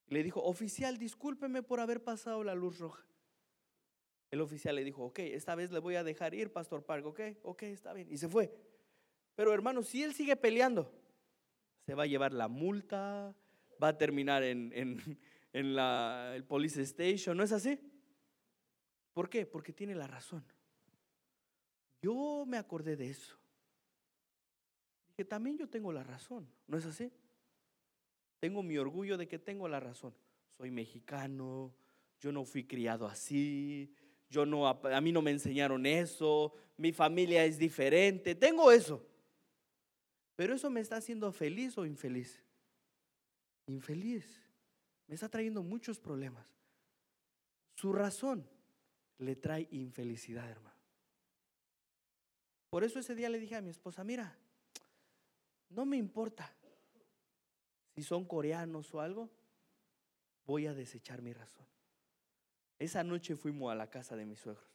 [0.09, 3.07] Le dijo, oficial, discúlpeme por haber pasado la luz roja.
[4.31, 7.21] El oficial le dijo, ok, esta vez le voy a dejar ir, Pastor Park, ok,
[7.43, 8.11] ok, está bien.
[8.11, 8.53] Y se fue.
[9.35, 10.93] Pero hermano, si él sigue peleando,
[11.85, 13.35] se va a llevar la multa,
[13.83, 14.73] va a terminar en,
[15.53, 17.79] en, la, el police station, ¿no es así?
[19.13, 19.47] ¿Por qué?
[19.47, 20.45] Porque tiene la razón.
[22.03, 23.37] Yo me acordé de eso.
[25.09, 27.11] Dije, también yo tengo la razón, ¿no es así?
[28.39, 30.15] Tengo mi orgullo de que tengo la razón.
[30.51, 31.75] Soy mexicano,
[32.21, 33.93] yo no fui criado así,
[34.29, 39.05] yo no, a mí no me enseñaron eso, mi familia es diferente, tengo eso.
[40.35, 42.43] Pero eso me está haciendo feliz o infeliz
[43.67, 44.43] infeliz.
[45.07, 46.49] Me está trayendo muchos problemas.
[47.75, 48.49] Su razón
[49.19, 50.77] le trae infelicidad, hermano.
[52.71, 54.37] Por eso ese día le dije a mi esposa, mira,
[55.71, 56.53] no me importa
[57.97, 59.31] si son coreanos o algo,
[60.45, 61.67] voy a desechar mi razón.
[62.79, 64.69] Esa noche fuimos a la casa de mis suegros.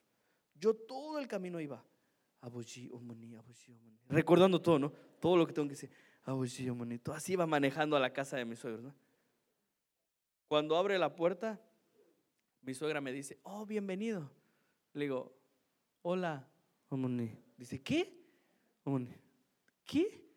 [0.55, 1.85] Yo todo el camino iba,
[4.09, 4.91] recordando todo, ¿no?
[5.19, 5.91] Todo lo que tengo que decir.
[7.13, 8.91] Así iba manejando a la casa de mis suegros.
[10.47, 11.61] Cuando abre la puerta,
[12.61, 14.31] mi suegra me dice, oh, bienvenido.
[14.93, 15.37] Le digo,
[16.01, 16.47] hola,
[17.55, 18.19] Dice, ¿qué?
[19.85, 20.27] ¿Qué?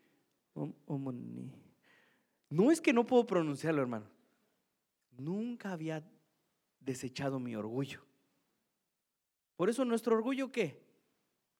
[2.50, 4.06] No es que no puedo pronunciarlo, hermano.
[5.16, 6.04] Nunca había
[6.80, 8.04] desechado mi orgullo.
[9.56, 10.82] Por eso nuestro orgullo, ¿qué?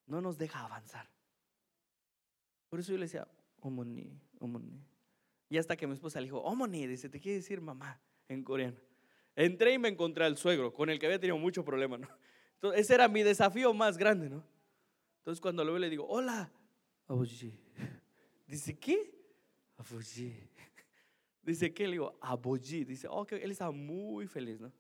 [0.07, 1.09] No nos deja avanzar.
[2.69, 3.29] Por eso yo le decía,
[3.61, 4.85] Omoni, Omoni.
[5.49, 8.79] Y hasta que mi esposa le dijo, Omoni, dice, te quiere decir mamá en coreano.
[9.37, 12.09] Entré y me encontré al suegro, con el que había tenido mucho problema, ¿no?
[12.55, 14.45] Entonces, ese era mi desafío más grande, ¿no?
[15.19, 16.53] Entonces, cuando lo veo, le digo, hola.
[18.47, 19.15] Dice, ¿qué?
[21.45, 21.87] Dice, ¿qué?
[21.87, 22.85] Le digo, abuji.
[22.85, 24.73] Dice, oh, que él estaba muy feliz, ¿no?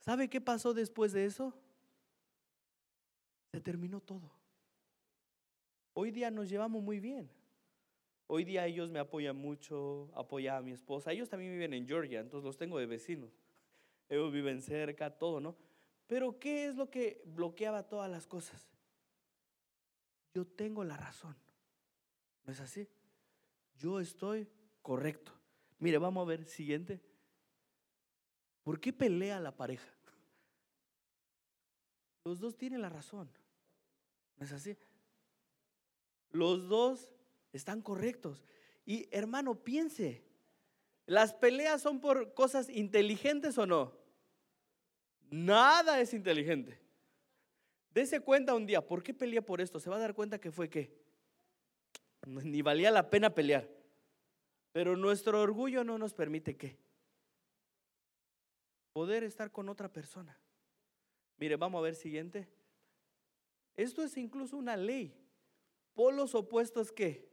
[0.00, 1.54] ¿Sabe qué pasó después de eso?
[3.50, 4.30] Se terminó todo.
[5.94, 7.30] Hoy día nos llevamos muy bien.
[8.26, 11.12] Hoy día ellos me apoyan mucho, apoya a mi esposa.
[11.12, 13.30] Ellos también viven en Georgia, entonces los tengo de vecinos.
[14.08, 15.56] Ellos viven cerca, todo, ¿no?
[16.06, 18.68] Pero ¿qué es lo que bloqueaba todas las cosas?
[20.34, 21.36] Yo tengo la razón.
[22.44, 22.88] ¿No es así?
[23.76, 24.48] Yo estoy
[24.82, 25.32] correcto.
[25.84, 26.98] Mire, vamos a ver siguiente.
[28.62, 29.86] ¿Por qué pelea la pareja?
[32.24, 33.30] Los dos tienen la razón.
[34.38, 34.78] ¿No es así?
[36.30, 37.10] Los dos
[37.52, 38.46] están correctos.
[38.86, 40.24] Y hermano, piense,
[41.04, 43.92] ¿las peleas son por cosas inteligentes o no?
[45.28, 46.80] Nada es inteligente.
[47.90, 49.78] Dese cuenta un día, ¿por qué peleé por esto?
[49.78, 50.98] Se va a dar cuenta que fue que
[52.26, 53.83] ni valía la pena pelear.
[54.74, 56.76] Pero nuestro orgullo no nos permite que
[58.92, 60.36] poder estar con otra persona.
[61.36, 62.48] Mire, vamos a ver siguiente.
[63.76, 65.16] Esto es incluso una ley.
[65.94, 67.30] Polos opuestos que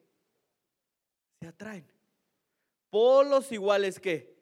[1.39, 1.91] se atraen.
[2.91, 4.37] Polos iguales que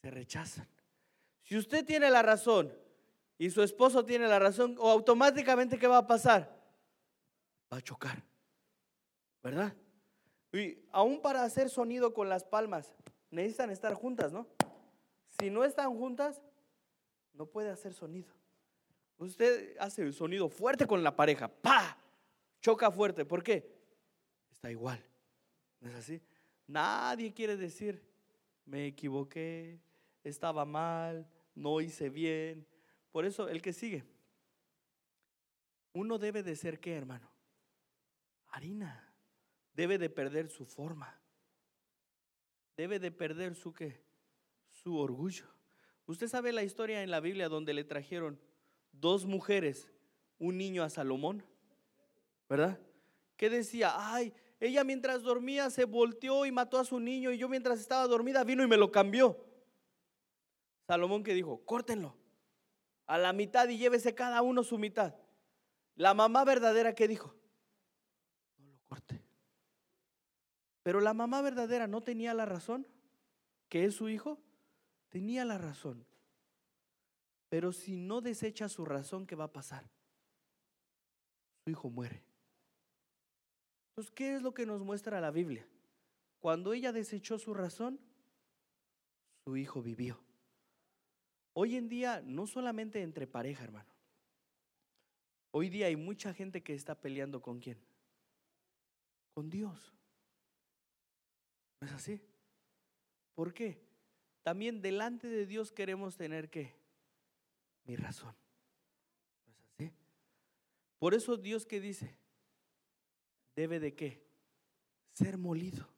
[0.00, 0.66] se rechazan.
[1.42, 2.74] Si usted tiene la razón
[3.36, 6.58] y su esposo tiene la razón, o automáticamente ¿qué va a pasar?
[7.70, 8.22] Va a chocar.
[9.42, 9.76] ¿Verdad?
[10.52, 12.92] Y aún para hacer sonido con las palmas,
[13.30, 14.46] necesitan estar juntas, ¿no?
[15.40, 16.42] Si no están juntas,
[17.32, 18.34] No puede hacer sonido.
[19.16, 21.96] Usted hace el sonido fuerte con la pareja, ¡pa!
[22.60, 23.24] Choca fuerte.
[23.24, 23.72] ¿Por qué?
[24.50, 25.02] Está igual.
[25.80, 26.20] ¿No es así?
[26.66, 28.02] Nadie quiere decir,
[28.64, 29.80] me equivoqué,
[30.22, 32.66] estaba mal, no hice bien.
[33.10, 34.04] Por eso, el que sigue.
[35.92, 37.30] Uno debe de ser qué, hermano?
[38.48, 39.09] Harina.
[39.80, 41.18] Debe de perder su forma.
[42.76, 44.04] Debe de perder su qué?
[44.68, 45.46] Su orgullo.
[46.04, 48.38] Usted sabe la historia en la Biblia donde le trajeron
[48.92, 49.90] dos mujeres,
[50.38, 51.42] un niño a Salomón,
[52.46, 52.78] ¿verdad?
[53.38, 57.48] Que decía, ay, ella mientras dormía se volteó y mató a su niño y yo
[57.48, 59.42] mientras estaba dormida vino y me lo cambió.
[60.86, 62.14] Salomón que dijo, córtenlo
[63.06, 65.14] a la mitad y llévese cada uno su mitad.
[65.94, 67.34] La mamá verdadera que dijo,
[68.58, 69.30] no lo corte.
[70.82, 72.86] Pero la mamá verdadera no tenía la razón,
[73.68, 74.38] que es su hijo,
[75.08, 76.06] tenía la razón.
[77.48, 79.90] Pero si no desecha su razón, ¿qué va a pasar?
[81.64, 82.22] Su hijo muere.
[83.90, 85.66] Entonces, ¿qué es lo que nos muestra la Biblia?
[86.38, 88.00] Cuando ella desechó su razón,
[89.44, 90.18] su hijo vivió.
[91.52, 93.90] Hoy en día, no solamente entre pareja, hermano.
[95.50, 97.78] Hoy día hay mucha gente que está peleando con quién?
[99.34, 99.99] Con Dios.
[101.80, 102.20] ¿No es así?
[103.34, 103.80] ¿Por qué?
[104.42, 106.74] También delante de Dios queremos tener qué?
[107.84, 108.34] Mi razón.
[109.46, 109.92] ¿No es así?
[110.98, 112.16] Por eso Dios que dice,
[113.56, 114.22] debe de qué?
[115.14, 115.88] Ser molido.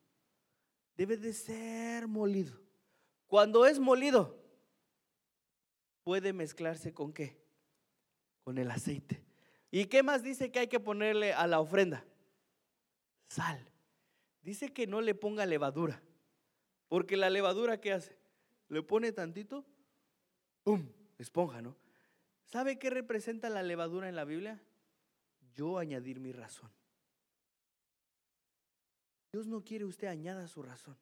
[0.97, 2.61] Debe de ser molido.
[3.27, 4.39] Cuando es molido,
[6.05, 7.41] puede mezclarse con qué?
[8.45, 9.25] Con el aceite.
[9.71, 12.05] ¿Y qué más dice que hay que ponerle a la ofrenda?
[13.29, 13.72] Sal.
[14.43, 16.03] Dice que no le ponga levadura.
[16.89, 18.19] Porque la levadura, ¿qué hace?
[18.69, 19.65] Le pone tantito,
[20.65, 20.89] ¡pum!
[21.19, 21.77] Esponja, ¿no?
[22.45, 24.61] ¿Sabe qué representa la levadura en la Biblia?
[25.55, 26.71] Yo añadir mi razón.
[29.33, 30.99] Dios no quiere usted añada su razón,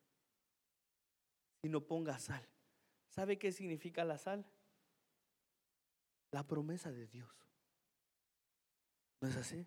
[1.63, 2.47] sino ponga sal.
[3.09, 4.47] ¿Sabe qué significa la sal?
[6.31, 7.29] La promesa de Dios.
[9.21, 9.67] ¿No es así?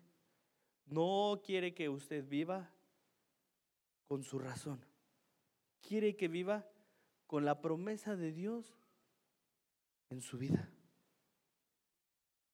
[0.86, 2.73] No quiere que usted viva
[4.06, 4.84] con su razón.
[5.80, 6.66] Quiere que viva
[7.26, 8.78] con la promesa de Dios
[10.10, 10.70] en su vida.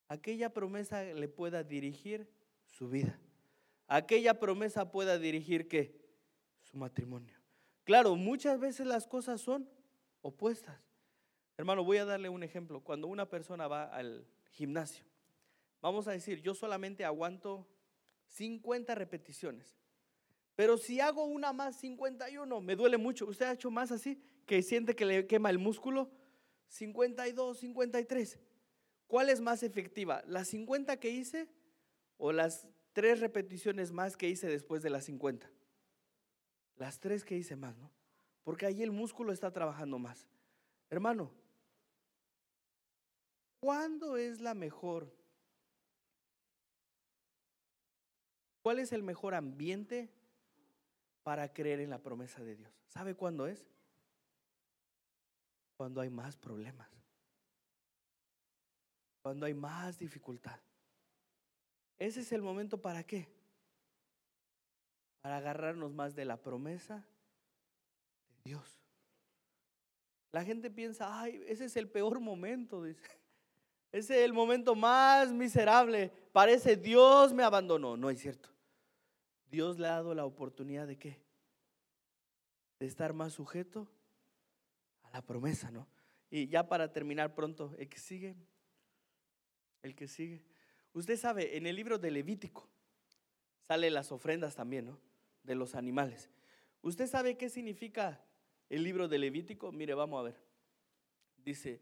[0.08, 2.28] Aquella promesa le pueda dirigir
[2.66, 3.18] su vida.
[3.86, 6.00] Aquella promesa pueda dirigir que
[6.62, 7.36] su matrimonio.
[7.84, 9.68] Claro, muchas veces las cosas son
[10.22, 10.80] opuestas.
[11.56, 12.80] Hermano, voy a darle un ejemplo.
[12.80, 15.04] Cuando una persona va al gimnasio,
[15.80, 17.68] vamos a decir, yo solamente aguanto
[18.28, 19.79] 50 repeticiones.
[20.56, 23.26] Pero si hago una más 51, me duele mucho.
[23.26, 24.20] ¿Usted ha hecho más así?
[24.46, 26.10] Que siente que le quema el músculo.
[26.68, 28.38] 52, 53.
[29.06, 30.22] ¿Cuál es más efectiva?
[30.26, 31.48] ¿Las 50 que hice
[32.16, 35.50] o las tres repeticiones más que hice después de las 50?
[36.76, 37.90] Las tres que hice más, ¿no?
[38.44, 40.28] Porque ahí el músculo está trabajando más.
[40.88, 41.32] Hermano,
[43.58, 45.12] ¿cuándo es la mejor?
[48.62, 50.10] ¿Cuál es el mejor ambiente
[51.22, 52.72] para creer en la promesa de Dios.
[52.88, 53.66] ¿Sabe cuándo es?
[55.76, 56.88] Cuando hay más problemas.
[59.22, 60.58] Cuando hay más dificultad.
[61.98, 63.28] Ese es el momento para qué?
[65.20, 67.04] Para agarrarnos más de la promesa
[68.28, 68.80] de Dios.
[70.32, 73.02] La gente piensa, ay, ese es el peor momento, dice.
[73.92, 76.12] Ese es el momento más miserable.
[76.32, 77.96] Parece Dios me abandonó.
[77.96, 78.48] No es cierto.
[79.50, 81.20] Dios le ha dado la oportunidad de qué?
[82.78, 83.90] De estar más sujeto
[85.02, 85.88] a la promesa, ¿no?
[86.30, 88.36] Y ya para terminar pronto, el que sigue,
[89.82, 90.44] el que sigue.
[90.92, 92.68] Usted sabe, en el libro de Levítico
[93.66, 94.98] salen las ofrendas también, ¿no?
[95.42, 96.30] De los animales.
[96.82, 98.24] ¿Usted sabe qué significa
[98.68, 99.72] el libro de Levítico?
[99.72, 100.36] Mire, vamos a ver.
[101.38, 101.80] Dice,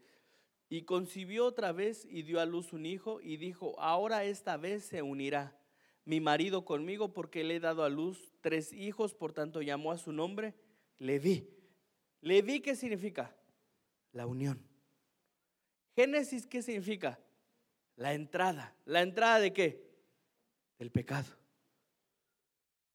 [0.69, 4.85] y concibió otra vez y dio a luz un hijo y dijo, ahora esta vez
[4.85, 5.58] se unirá
[6.05, 9.97] mi marido conmigo porque le he dado a luz tres hijos, por tanto llamó a
[9.97, 10.55] su nombre
[10.97, 11.47] Leví.
[12.21, 13.35] Leví, ¿qué significa?
[14.11, 14.61] La unión.
[15.95, 17.19] Génesis, ¿qué significa?
[17.95, 18.75] La entrada.
[18.85, 19.89] ¿La entrada de qué?
[20.77, 21.37] Del pecado.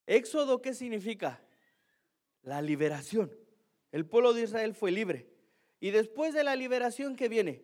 [0.06, 1.42] Éxodo, ¿qué significa?
[2.42, 3.32] La liberación.
[3.92, 5.30] El pueblo de Israel fue libre.
[5.80, 7.62] Y después de la liberación, ¿qué viene?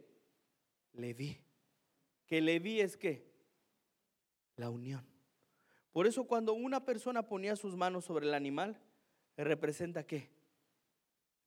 [0.93, 1.43] Leví.
[2.27, 3.27] Que Leví es qué?
[4.57, 5.10] La unión.
[5.93, 8.81] Por eso cuando una persona ponía sus manos sobre el animal,
[9.37, 10.31] representa qué?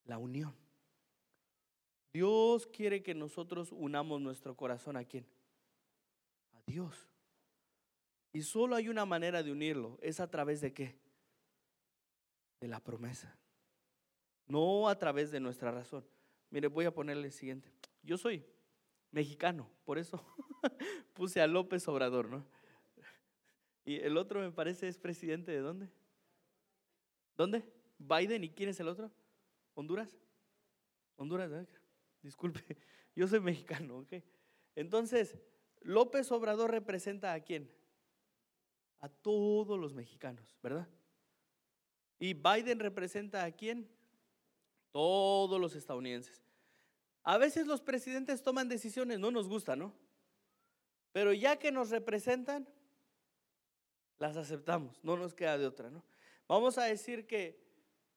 [0.04, 0.54] La unión.
[2.12, 5.26] Dios quiere que nosotros unamos nuestro corazón a quién?
[6.52, 7.08] A Dios.
[8.32, 10.96] Y solo hay una manera de unirlo, es a través de qué?
[12.60, 13.36] De la promesa.
[14.46, 16.04] No a través de nuestra razón.
[16.50, 17.72] Mire, voy a ponerle el siguiente.
[18.02, 18.44] Yo soy
[19.10, 20.24] mexicano, por eso
[21.14, 22.44] puse a López Obrador, ¿no?
[23.84, 25.90] Y el otro me parece es presidente de dónde?
[27.36, 27.62] ¿Dónde?
[27.98, 29.10] Biden y quién es el otro?
[29.74, 30.16] Honduras.
[31.16, 31.66] Honduras, ¿eh?
[32.22, 32.60] disculpe,
[33.14, 34.14] yo soy mexicano, ¿ok?
[34.74, 35.36] Entonces,
[35.82, 37.70] López Obrador representa a quién?
[39.00, 40.88] A todos los mexicanos, ¿verdad?
[42.18, 43.88] Y Biden representa a quién?
[44.90, 46.42] Todos los estadounidenses.
[47.22, 49.94] A veces los presidentes toman decisiones, no nos gusta, ¿no?
[51.12, 52.68] Pero ya que nos representan,
[54.24, 56.02] las aceptamos, no nos queda de otra, ¿no?
[56.48, 57.62] Vamos a decir que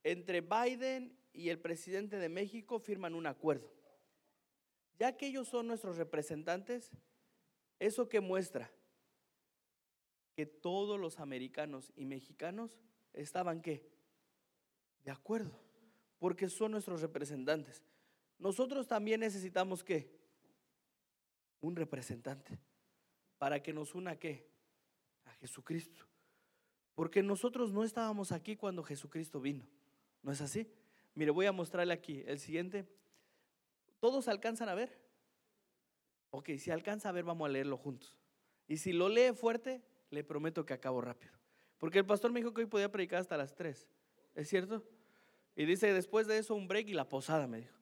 [0.04, 3.70] entre Biden y el presidente de México firman un acuerdo.
[4.98, 6.92] Ya que ellos son nuestros representantes,
[7.78, 8.72] ¿eso que muestra?
[10.34, 12.80] Que todos los americanos y mexicanos
[13.12, 13.86] estaban qué?
[15.04, 15.60] De acuerdo,
[16.20, 17.84] porque son nuestros representantes.
[18.40, 20.10] Nosotros también necesitamos qué?
[21.60, 22.58] Un representante
[23.38, 24.57] para que nos una qué?
[25.28, 26.06] A Jesucristo.
[26.96, 29.68] Porque nosotros no estábamos aquí cuando Jesucristo vino.
[30.24, 30.68] ¿No es así?
[31.14, 32.88] Mire, voy a mostrarle aquí el siguiente.
[34.00, 35.00] ¿Todos alcanzan a ver?
[36.32, 38.18] Ok, si alcanza a ver, vamos a leerlo juntos.
[38.68, 41.34] Y si lo lee fuerte, le prometo que acabo rápido.
[41.78, 43.88] Porque el pastor me dijo que hoy podía predicar hasta las 3.
[44.36, 44.84] ¿Es cierto?
[45.56, 47.76] Y dice, después de eso, un break y la posada, me dijo.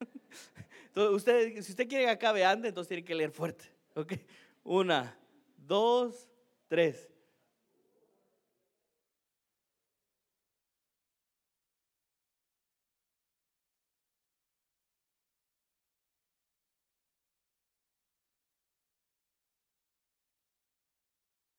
[0.86, 3.64] Entonces, usted, si usted quiere que acabe antes, entonces tiene que leer fuerte.
[3.94, 4.14] ¿Ok?
[4.62, 5.17] Una,
[5.68, 6.28] dos,
[6.66, 7.08] tres.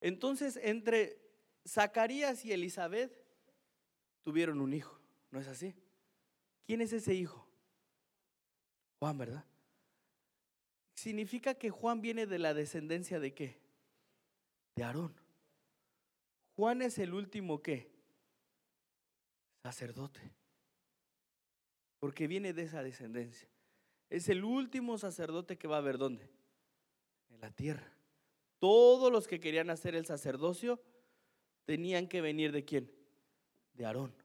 [0.01, 1.21] Entonces, entre
[1.67, 3.11] Zacarías y Elizabeth
[4.23, 4.99] tuvieron un hijo,
[5.29, 5.75] ¿no es así?
[6.65, 7.47] ¿Quién es ese hijo?
[8.99, 9.45] Juan, ¿verdad?
[10.95, 13.68] Significa que Juan viene de la descendencia de qué?
[14.79, 15.13] De Aarón.
[16.55, 17.91] Juan es el último qué?
[19.61, 20.21] Sacerdote.
[21.99, 23.49] Porque viene de esa descendencia.
[24.09, 26.31] Es el último sacerdote que va a ver dónde?
[27.29, 27.91] En la tierra.
[28.57, 30.81] Todos los que querían hacer el sacerdocio
[31.65, 32.89] tenían que venir de quién?
[33.73, 34.15] De Aarón,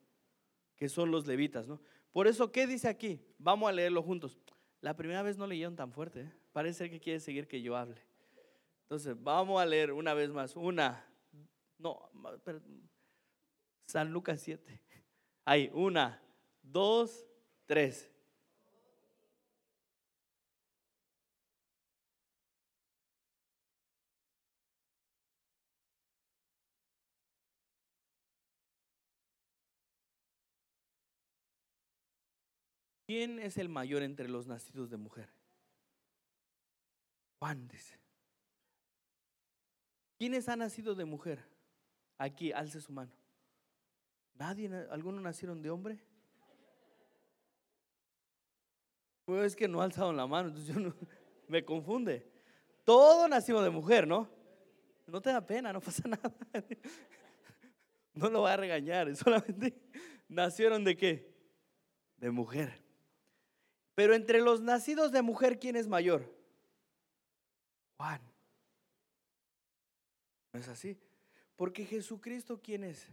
[0.77, 1.81] que son los levitas, ¿no?
[2.13, 3.21] Por eso, ¿qué dice aquí?
[3.39, 4.39] Vamos a leerlo juntos.
[4.81, 6.33] La primera vez no leyeron tan fuerte, ¿eh?
[6.53, 8.01] parece que quiere seguir que yo hable.
[8.85, 10.55] Entonces, vamos a leer una vez más.
[10.57, 11.05] Una,
[11.79, 12.11] no,
[13.87, 14.81] San Lucas 7.
[15.47, 16.21] Ahí, una,
[16.63, 17.27] dos,
[17.67, 18.11] tres.
[33.07, 35.29] ¿Quién es el mayor entre los nacidos de mujer?
[37.39, 37.69] Juan.
[40.19, 41.45] ¿Quiénes han nacido de mujer?
[42.19, 43.13] Aquí, alce su mano.
[44.35, 44.71] ¿Nadie?
[44.91, 46.01] ¿Algunos nacieron de hombre?
[49.25, 50.95] Pues es que no alzaron la mano, entonces yo no,
[51.49, 52.31] me confunde.
[52.85, 54.29] Todo nació de mujer, ¿no?
[55.07, 56.35] No te da pena, no pasa nada.
[58.13, 59.81] No lo va a regañar, solamente
[60.29, 61.35] nacieron de qué?
[62.19, 62.83] De mujer.
[63.95, 66.33] Pero entre los nacidos de mujer, ¿quién es mayor?
[67.97, 68.21] Juan.
[70.55, 70.97] ¿No es así?
[71.57, 73.09] Porque Jesucristo, ¿quién es?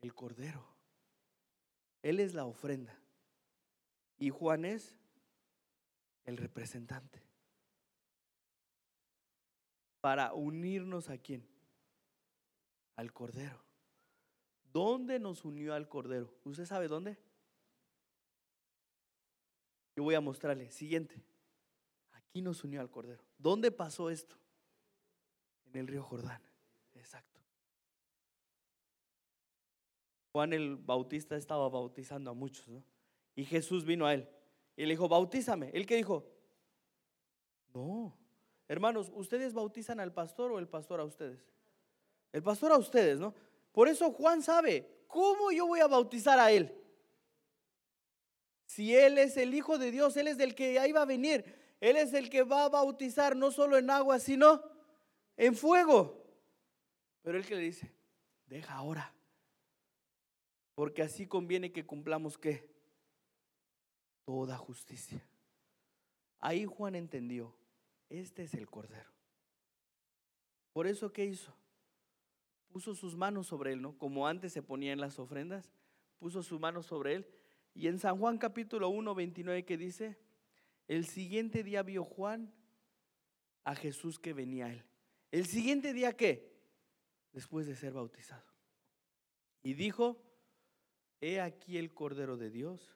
[0.00, 0.66] El Cordero.
[2.02, 2.98] Él es la ofrenda.
[4.18, 4.96] Y Juan es
[6.24, 7.22] el representante.
[10.00, 11.46] Para unirnos a quién?
[12.96, 13.62] Al Cordero.
[14.72, 16.34] ¿Dónde nos unió al Cordero?
[16.42, 17.16] ¿Usted sabe dónde?
[19.94, 20.68] Yo voy a mostrarle.
[20.72, 21.22] Siguiente.
[22.10, 23.22] Aquí nos unió al Cordero.
[23.38, 24.41] ¿Dónde pasó esto?
[25.72, 26.40] En el río Jordán.
[26.94, 27.40] Exacto.
[30.32, 32.82] Juan el Bautista estaba bautizando a muchos, ¿no?
[33.34, 34.28] Y Jesús vino a él
[34.76, 35.70] y le dijo, bautízame.
[35.72, 36.26] ¿Él qué dijo?
[37.74, 38.16] No.
[38.68, 41.40] Hermanos, ¿ustedes bautizan al pastor o el pastor a ustedes?
[42.32, 43.34] El pastor a ustedes, ¿no?
[43.72, 46.74] Por eso Juan sabe, ¿cómo yo voy a bautizar a él?
[48.66, 51.44] Si Él es el Hijo de Dios, Él es el que ahí va a venir.
[51.80, 54.62] Él es el que va a bautizar no solo en agua, sino
[55.36, 56.24] en fuego.
[57.22, 57.92] Pero Él que le dice,
[58.46, 59.12] deja ahora.
[60.74, 62.72] Porque así conviene que cumplamos qué?
[64.24, 65.24] toda justicia.
[66.38, 67.54] Ahí Juan entendió,
[68.08, 69.10] este es el Cordero.
[70.72, 71.54] Por eso, ¿qué hizo?
[72.68, 73.96] Puso sus manos sobre él, ¿no?
[73.98, 75.70] Como antes se ponía en las ofrendas,
[76.18, 77.26] puso sus manos sobre él.
[77.74, 80.18] Y en San Juan capítulo 1, 29 que dice,
[80.88, 82.52] el siguiente día vio Juan
[83.64, 84.84] a Jesús que venía a él.
[85.32, 86.52] ¿El siguiente día qué?
[87.32, 88.44] Después de ser bautizado.
[89.62, 90.22] Y dijo,
[91.20, 92.94] he aquí el Cordero de Dios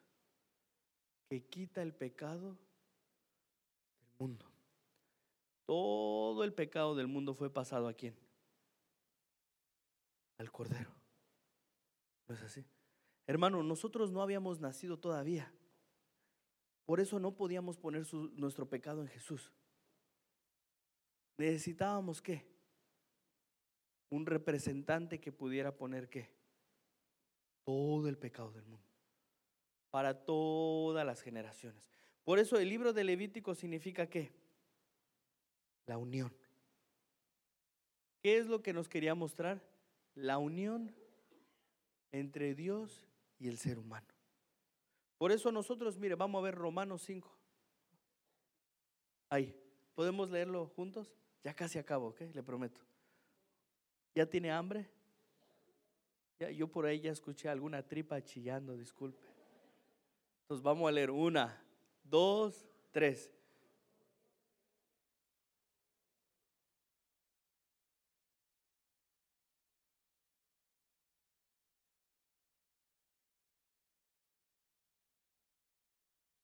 [1.28, 2.59] que quita el pecado
[4.01, 4.47] del mundo.
[5.64, 8.14] Todo el pecado del mundo fue pasado a quién?
[10.37, 10.93] Al Cordero.
[12.28, 12.66] ¿No es así?
[13.26, 15.53] Hermano, nosotros no habíamos nacido todavía.
[16.84, 19.53] Por eso no podíamos poner nuestro pecado en Jesús.
[21.37, 22.47] Necesitábamos qué?
[24.09, 26.30] Un representante que pudiera poner qué?
[27.64, 28.87] Todo el pecado del mundo.
[29.91, 31.89] Para todas las generaciones.
[32.24, 34.32] Por eso el libro de Levítico significa qué?
[35.87, 36.32] La unión.
[38.22, 39.62] ¿Qué es lo que nos quería mostrar?
[40.14, 40.95] La unión
[42.12, 43.07] entre Dios
[43.39, 44.07] y el ser humano.
[45.18, 47.30] Por eso nosotros, mire, vamos a ver Romanos 5.
[49.30, 49.55] Ahí,
[49.95, 51.14] ¿podemos leerlo juntos?
[51.47, 52.22] Ya casi acabo, ¿ok?
[52.34, 52.80] Le prometo.
[54.16, 54.90] ¿Ya tiene hambre?
[56.40, 59.24] Yo por ahí ya escuché alguna tripa chillando, disculpe.
[60.42, 61.57] Entonces vamos a leer una,
[62.03, 63.30] dos, tres.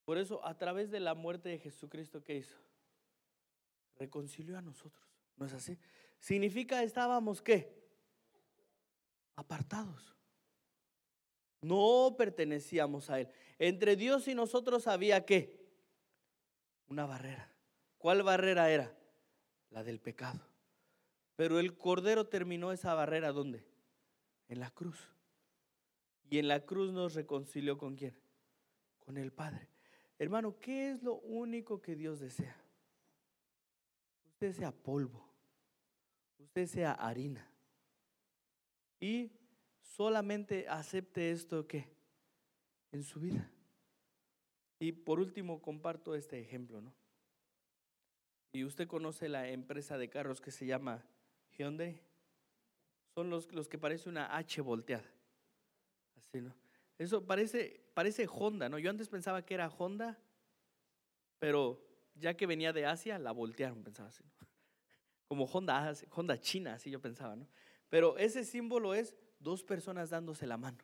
[0.05, 2.71] Por eso, a través de la muerte de Jesucristo, ¿qué hizo?
[3.97, 5.07] Reconcilió a nosotros.
[5.36, 5.78] ¿No es así?
[6.18, 7.74] Significa estábamos qué?
[9.36, 10.14] Apartados.
[11.61, 13.28] No pertenecíamos a Él.
[13.59, 15.61] Entre Dios y nosotros había qué?
[16.88, 17.53] Una barrera.
[17.99, 18.97] ¿Cuál barrera era?
[19.70, 20.40] La del pecado.
[21.36, 23.64] Pero el Cordero terminó esa barrera ¿dónde?
[24.49, 25.12] En la cruz.
[26.28, 28.16] Y en la cruz nos reconcilió con quién?
[28.99, 29.68] Con el Padre.
[30.18, 32.57] Hermano, ¿qué es lo único que Dios desea?
[34.43, 35.24] Usted sea polvo,
[36.40, 37.49] usted sea harina.
[38.99, 39.30] Y
[39.78, 41.86] solamente acepte esto que
[42.90, 43.49] en su vida.
[44.80, 46.93] Y por último comparto este ejemplo, ¿no?
[48.51, 51.07] Y usted conoce la empresa de carros que se llama
[51.57, 52.03] Hyundai.
[53.14, 55.09] Son los, los que parece una H volteada.
[56.16, 56.53] Así, ¿no?
[56.99, 58.80] Eso parece, parece Honda, ¿no?
[58.80, 60.18] Yo antes pensaba que era Honda,
[61.38, 64.24] pero ya que venía de Asia, la voltearon, pensaba así.
[65.28, 67.48] Como Honda, Honda China, así yo pensaba, ¿no?
[67.88, 70.78] Pero ese símbolo es dos personas dándose la mano.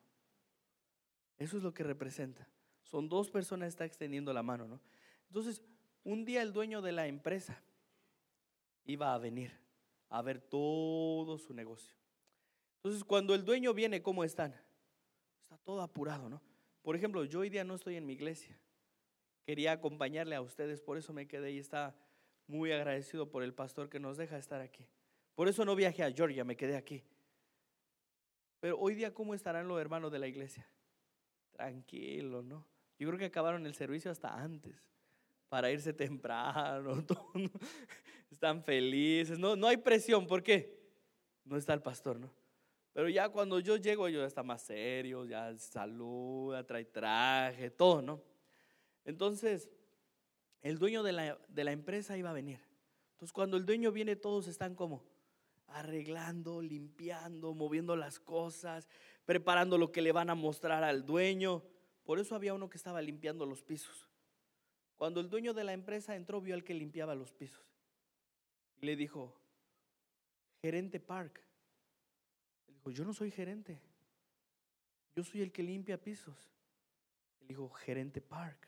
[1.38, 2.48] Eso es lo que representa.
[2.82, 4.80] Son dos personas que están extendiendo la mano, ¿no?
[5.28, 5.62] Entonces,
[6.04, 7.62] un día el dueño de la empresa
[8.84, 9.52] iba a venir
[10.08, 11.94] a ver todo su negocio.
[12.76, 14.54] Entonces, cuando el dueño viene, ¿cómo están?
[15.42, 16.40] Está todo apurado, ¿no?
[16.82, 18.58] Por ejemplo, yo hoy día no estoy en mi iglesia.
[19.48, 21.96] Quería acompañarle a ustedes, por eso me quedé y está
[22.48, 24.86] muy agradecido por el pastor que nos deja estar aquí.
[25.34, 27.02] Por eso no viajé a Georgia, me quedé aquí.
[28.60, 30.68] Pero hoy día, ¿cómo estarán los hermanos de la iglesia?
[31.52, 32.66] Tranquilo, ¿no?
[32.98, 34.76] Yo creo que acabaron el servicio hasta antes,
[35.48, 37.02] para irse temprano.
[38.30, 40.78] Están felices, no, no hay presión, ¿por qué?
[41.46, 42.30] No está el pastor, ¿no?
[42.92, 48.02] Pero ya cuando yo llego, yo ya está más serio, ya saluda, trae traje, todo,
[48.02, 48.27] ¿no?
[49.08, 49.70] Entonces,
[50.60, 52.60] el dueño de la, de la empresa iba a venir.
[53.12, 55.02] Entonces, cuando el dueño viene, todos están como
[55.68, 58.86] arreglando, limpiando, moviendo las cosas,
[59.24, 61.64] preparando lo que le van a mostrar al dueño.
[62.04, 64.10] Por eso había uno que estaba limpiando los pisos.
[64.98, 67.64] Cuando el dueño de la empresa entró, vio al que limpiaba los pisos.
[68.82, 69.40] Y le dijo,
[70.60, 71.42] gerente Park,
[72.66, 73.80] dijo, yo no soy gerente.
[75.16, 76.52] Yo soy el que limpia pisos.
[77.40, 78.67] Él dijo, gerente Park.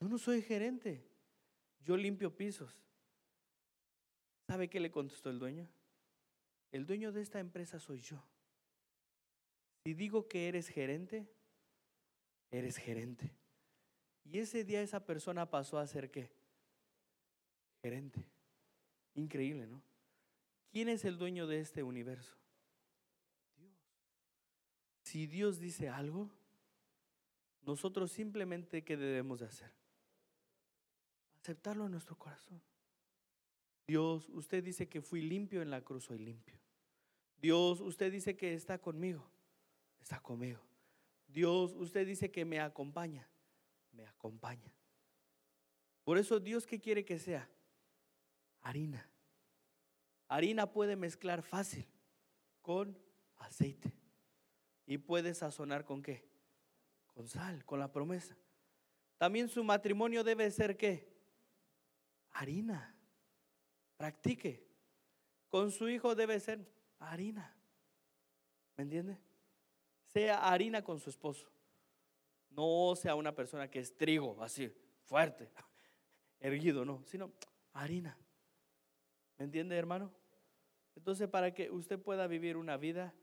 [0.00, 1.02] Yo no soy gerente.
[1.84, 2.74] Yo limpio pisos.
[4.46, 5.68] ¿Sabe qué le contestó el dueño?
[6.72, 8.22] El dueño de esta empresa soy yo.
[9.84, 11.26] Si digo que eres gerente,
[12.50, 13.32] eres gerente.
[14.24, 16.30] Y ese día esa persona pasó a ser qué?
[17.82, 18.26] Gerente.
[19.14, 19.82] Increíble, ¿no?
[20.70, 22.36] ¿Quién es el dueño de este universo?
[25.02, 26.30] Si Dios dice algo,
[27.62, 29.85] nosotros simplemente ¿qué debemos de hacer?
[31.46, 32.60] Aceptarlo en nuestro corazón.
[33.86, 36.58] Dios, usted dice que fui limpio en la cruz, soy limpio.
[37.36, 39.24] Dios, usted dice que está conmigo,
[40.00, 40.58] está conmigo.
[41.28, 43.30] Dios, usted dice que me acompaña,
[43.92, 44.74] me acompaña.
[46.02, 47.48] Por eso Dios qué quiere que sea?
[48.62, 49.08] Harina.
[50.26, 51.86] Harina puede mezclar fácil
[52.60, 52.98] con
[53.36, 53.92] aceite.
[54.84, 56.28] Y puede sazonar con qué?
[57.06, 58.36] Con sal, con la promesa.
[59.16, 61.14] También su matrimonio debe ser qué?
[62.38, 62.94] Harina.
[63.96, 64.66] Practique.
[65.48, 66.66] Con su hijo debe ser
[66.98, 67.54] harina.
[68.76, 69.18] ¿Me entiende?
[70.04, 71.50] Sea harina con su esposo.
[72.50, 74.70] No sea una persona que es trigo, así,
[75.04, 75.50] fuerte,
[76.40, 77.32] erguido, no, sino
[77.72, 78.18] harina.
[79.38, 80.12] ¿Me entiende, hermano?
[80.94, 83.14] Entonces, para que usted pueda vivir una vida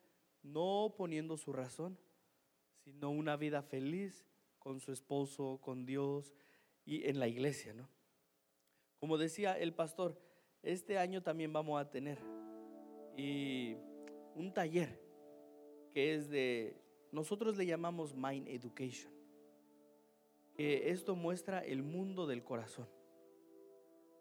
[0.44, 1.98] no poniendo su razón,
[2.84, 4.26] sino una vida feliz
[4.60, 6.34] con su esposo, con Dios
[6.86, 7.90] y en la iglesia, ¿no?
[9.04, 10.18] Como decía el pastor,
[10.62, 12.20] este año también vamos a tener
[13.18, 13.76] y
[14.34, 14.98] un taller
[15.94, 16.78] que es de,
[17.12, 19.12] nosotros le llamamos Mind Education,
[20.56, 22.88] que esto muestra el mundo del corazón.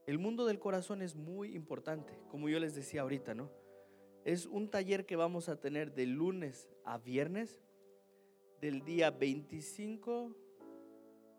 [0.05, 3.53] El mundo del corazón es muy importante, como yo les decía ahorita, ¿no?
[4.25, 7.63] Es un taller que vamos a tener de lunes a viernes,
[8.61, 10.35] del día 25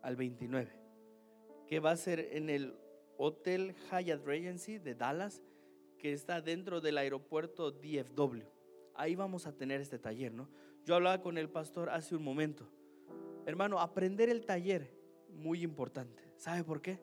[0.00, 0.72] al 29,
[1.66, 2.78] que va a ser en el
[3.16, 5.42] Hotel Hyatt Regency de Dallas,
[5.98, 8.42] que está dentro del aeropuerto DFW.
[8.94, 10.48] Ahí vamos a tener este taller, ¿no?
[10.84, 12.68] Yo hablaba con el pastor hace un momento.
[13.46, 14.94] Hermano, aprender el taller,
[15.30, 16.22] muy importante.
[16.36, 16.98] ¿Sabe por qué?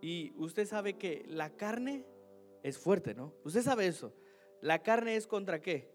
[0.00, 2.04] Y usted sabe que la carne
[2.62, 3.32] es fuerte, ¿no?
[3.44, 4.14] Usted sabe eso.
[4.60, 5.90] La carne es contra qué?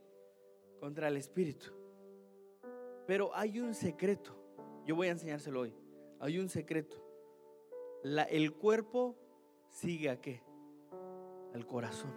[0.79, 1.67] Contra el espíritu.
[3.05, 4.35] Pero hay un secreto.
[4.85, 5.73] Yo voy a enseñárselo hoy.
[6.19, 7.08] Hay un secreto.
[8.03, 9.17] El cuerpo
[9.67, 10.41] sigue a qué?
[11.53, 12.13] Al corazón.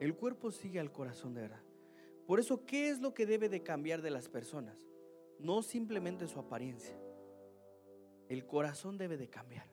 [0.00, 1.62] El cuerpo sigue al corazón de verdad.
[2.26, 4.76] Por eso, ¿qué es lo que debe de cambiar de las personas?
[5.38, 6.98] No simplemente su apariencia.
[8.28, 9.68] El corazón debe de cambiar.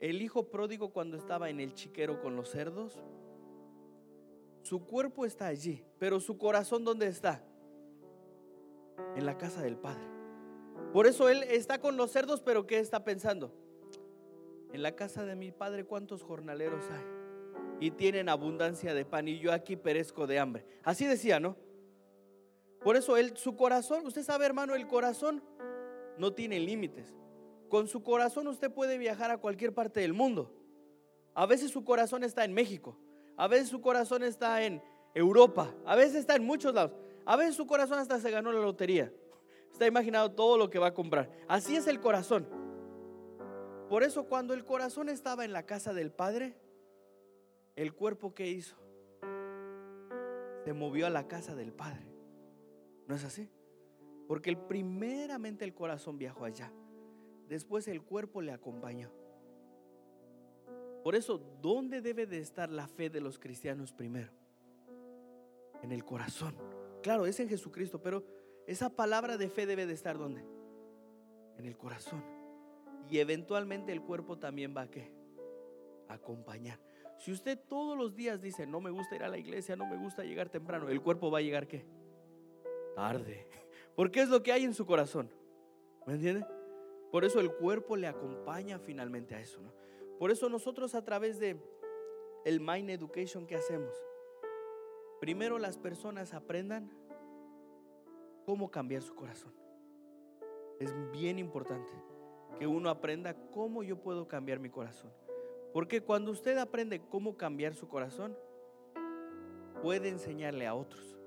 [0.00, 3.02] El hijo pródigo cuando estaba en el chiquero con los cerdos,
[4.62, 7.42] su cuerpo está allí, pero su corazón ¿dónde está?
[9.16, 10.04] En la casa del Padre.
[10.92, 13.52] Por eso él está con los cerdos, pero ¿qué está pensando?
[14.72, 17.04] En la casa de mi Padre, ¿cuántos jornaleros hay?
[17.80, 20.64] Y tienen abundancia de pan y yo aquí perezco de hambre.
[20.82, 21.56] Así decía, ¿no?
[22.82, 25.42] Por eso él, su corazón, usted sabe hermano, el corazón
[26.16, 27.14] no tiene límites.
[27.68, 30.52] Con su corazón usted puede viajar a cualquier parte del mundo.
[31.34, 32.96] A veces su corazón está en México,
[33.36, 34.82] a veces su corazón está en
[35.14, 36.92] Europa, a veces está en muchos lados.
[37.24, 39.12] A veces su corazón hasta se ganó la lotería.
[39.70, 41.30] Está imaginado todo lo que va a comprar.
[41.46, 42.48] Así es el corazón.
[43.88, 46.54] Por eso cuando el corazón estaba en la casa del Padre,
[47.76, 48.76] el cuerpo que hizo
[50.64, 52.06] se movió a la casa del Padre.
[53.06, 53.48] ¿No es así?
[54.26, 56.70] Porque primeramente el corazón viajó allá
[57.48, 59.10] después el cuerpo le acompañó.
[61.02, 64.30] Por eso, ¿dónde debe de estar la fe de los cristianos primero?
[65.82, 66.54] En el corazón.
[67.02, 68.24] Claro, es en Jesucristo, pero
[68.66, 70.44] esa palabra de fe debe de estar ¿dónde?
[71.56, 72.22] En el corazón.
[73.10, 75.18] Y eventualmente el cuerpo también va a qué?
[76.08, 76.80] acompañar.
[77.18, 79.96] Si usted todos los días dice, no me gusta ir a la iglesia, no me
[79.96, 81.84] gusta llegar temprano, el cuerpo va a llegar qué?
[82.94, 83.46] Tarde.
[83.96, 85.30] Porque es lo que hay en su corazón.
[86.06, 86.46] ¿Me entiende?
[87.10, 89.60] Por eso el cuerpo le acompaña finalmente a eso.
[89.60, 89.72] ¿no?
[90.18, 91.60] Por eso nosotros a través de
[92.44, 93.94] el Mind Education que hacemos,
[95.20, 96.90] primero las personas aprendan
[98.46, 99.52] cómo cambiar su corazón.
[100.78, 101.92] Es bien importante
[102.58, 105.12] que uno aprenda cómo yo puedo cambiar mi corazón.
[105.72, 108.36] Porque cuando usted aprende cómo cambiar su corazón,
[109.82, 111.18] puede enseñarle a otros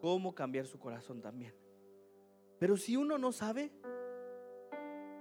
[0.00, 1.54] cómo cambiar su corazón también.
[2.58, 3.70] Pero si uno no sabe,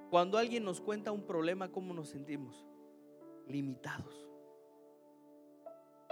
[0.10, 2.68] cuando alguien nos cuenta un problema, ¿cómo nos sentimos?
[3.48, 4.28] Limitados.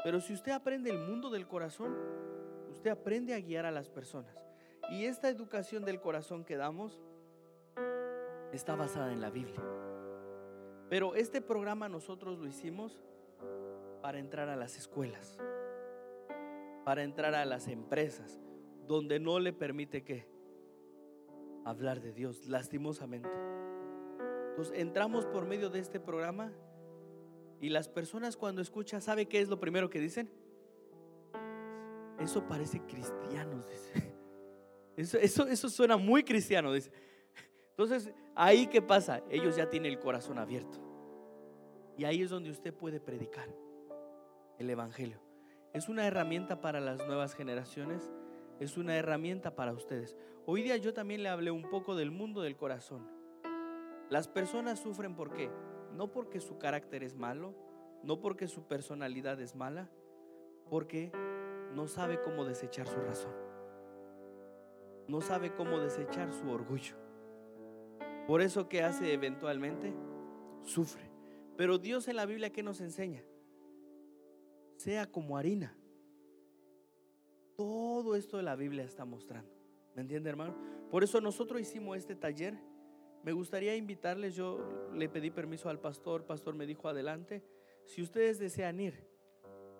[0.03, 1.95] Pero si usted aprende el mundo del corazón,
[2.69, 4.35] usted aprende a guiar a las personas.
[4.89, 6.99] Y esta educación del corazón que damos
[8.53, 9.61] está basada en la Biblia.
[10.89, 13.01] Pero este programa nosotros lo hicimos
[14.01, 15.39] para entrar a las escuelas,
[16.83, 18.41] para entrar a las empresas,
[18.87, 20.27] donde no le permite que
[21.63, 23.29] hablar de Dios, lastimosamente.
[24.49, 26.51] Entonces entramos por medio de este programa
[27.61, 30.29] y las personas cuando escuchan, ¿sabe qué es lo primero que dicen?
[32.19, 34.11] Eso parece cristiano, dice.
[34.97, 36.91] Eso, eso, eso suena muy cristiano, dice.
[37.69, 39.21] Entonces, ahí qué pasa?
[39.29, 40.79] Ellos ya tienen el corazón abierto.
[41.95, 43.47] Y ahí es donde usted puede predicar
[44.57, 45.19] el Evangelio.
[45.73, 48.09] Es una herramienta para las nuevas generaciones.
[48.59, 50.15] es una herramienta para ustedes.
[50.45, 53.07] Hoy día yo también le hablé un poco del mundo del corazón.
[54.09, 55.49] Las personas sufren por qué?
[55.95, 57.55] No porque su carácter es malo,
[58.03, 59.89] no porque su personalidad es mala,
[60.69, 61.11] porque
[61.73, 63.33] no sabe cómo desechar su razón.
[65.07, 67.10] No sabe cómo desechar su orgullo.
[68.27, 69.93] Por eso que hace eventualmente
[70.63, 71.09] sufre.
[71.57, 73.23] Pero Dios en la Biblia ¿qué nos enseña?
[74.77, 75.75] Sea como harina.
[77.55, 79.51] Todo esto de la Biblia está mostrando.
[79.95, 80.55] ¿Me entiende, hermano?
[80.89, 82.57] Por eso nosotros hicimos este taller.
[83.23, 87.43] Me gustaría invitarles, yo le pedí permiso al pastor, pastor me dijo adelante.
[87.85, 89.05] Si ustedes desean ir,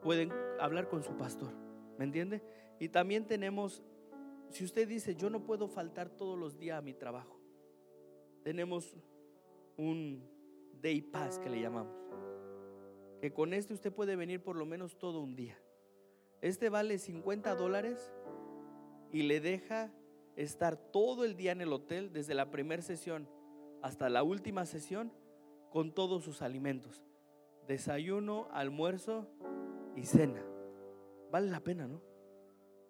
[0.02, 1.52] pueden hablar con su pastor.
[1.98, 2.44] ¿Me entiende?
[2.80, 3.84] Y también tenemos,
[4.50, 7.41] si usted dice, yo no puedo faltar todos los días a mi trabajo,
[8.44, 8.96] tenemos
[9.78, 10.24] un
[10.82, 11.96] day pass que le llamamos.
[13.20, 15.58] Que con este usted puede venir por lo menos todo un día.
[16.42, 18.12] Este vale 50 dólares
[19.12, 19.92] y le deja
[20.36, 23.28] estar todo el día en el hotel, desde la primera sesión
[23.82, 25.12] hasta la última sesión,
[25.72, 27.04] con todos sus alimentos.
[27.68, 29.28] Desayuno, almuerzo
[29.96, 30.44] y cena.
[31.32, 32.02] Vale la pena, ¿no?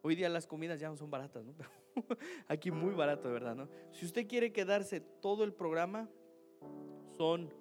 [0.01, 1.53] Hoy día las comidas ya no son baratas, ¿no?
[2.47, 3.69] aquí muy barato, de verdad, ¿no?
[3.91, 6.09] Si usted quiere quedarse todo el programa,
[7.17, 7.53] son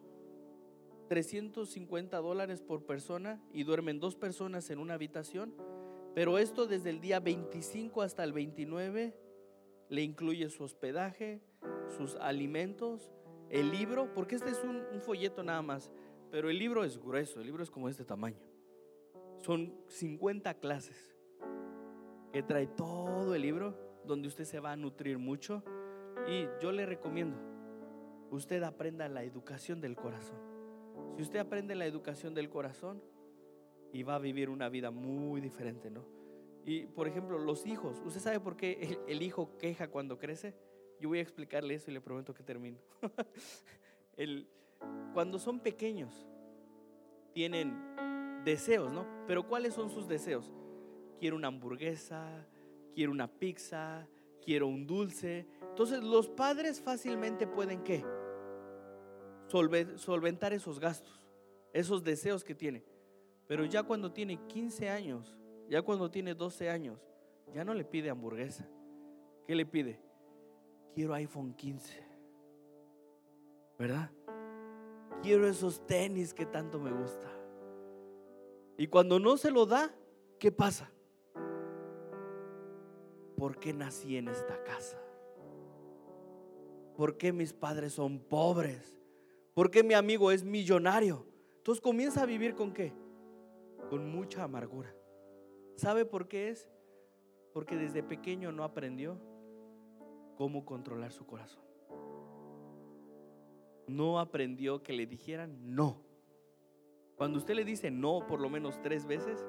[1.08, 5.54] 350 dólares por persona y duermen dos personas en una habitación.
[6.14, 9.16] Pero esto desde el día 25 hasta el 29
[9.88, 11.40] le incluye su hospedaje,
[11.96, 13.10] sus alimentos,
[13.48, 15.90] el libro, porque este es un, un folleto nada más,
[16.30, 18.38] pero el libro es grueso, el libro es como este tamaño.
[19.38, 21.16] Son 50 clases
[22.32, 25.62] que trae todo el libro donde usted se va a nutrir mucho
[26.26, 27.38] y yo le recomiendo,
[28.32, 30.36] usted aprenda la educación del corazón.
[31.14, 33.00] Si usted aprende la educación del corazón
[33.92, 36.04] y va a vivir una vida muy diferente, ¿no?
[36.64, 40.54] Y por ejemplo, los hijos, ¿usted sabe por qué el, hijo queja cuando crece?
[41.00, 42.78] Yo voy a explicarle eso y le prometo que termino.
[44.16, 44.48] el,
[45.14, 46.26] cuando son pequeños,
[47.32, 47.76] tienen
[48.44, 49.06] deseos, ¿no?
[49.28, 50.52] Pero ¿cuáles son sus deseos?
[51.20, 52.44] Quiero una hamburguesa,
[52.94, 54.06] quiero una pizza,
[54.44, 55.46] quiero un dulce.
[55.62, 58.04] Entonces los padres fácilmente pueden qué?
[59.96, 61.26] solventar esos gastos,
[61.72, 62.84] esos deseos que tiene.
[63.46, 65.36] Pero ya cuando tiene 15 años,
[65.68, 67.00] ya cuando tiene 12 años,
[67.52, 68.68] ya no le pide hamburguesa.
[69.46, 70.00] ¿Qué le pide?
[70.94, 72.06] Quiero iPhone 15.
[73.78, 74.10] ¿Verdad?
[75.22, 77.28] Quiero esos tenis que tanto me gusta.
[78.78, 79.92] Y cuando no se lo da,
[80.38, 80.90] ¿qué pasa?
[83.40, 84.98] ¿Por qué nací en esta casa?
[86.94, 88.94] ¿Por qué mis padres son pobres?
[89.54, 91.26] ¿Por qué mi amigo es millonario?
[91.56, 92.92] Entonces comienza a vivir con qué?
[93.88, 94.94] Con mucha amargura.
[95.76, 96.68] ¿Sabe por qué es?
[97.54, 99.18] Porque desde pequeño no aprendió
[100.36, 101.64] cómo controlar su corazón.
[103.86, 106.02] No aprendió que le dijeran no.
[107.16, 109.46] Cuando usted le dice no por lo menos tres veces,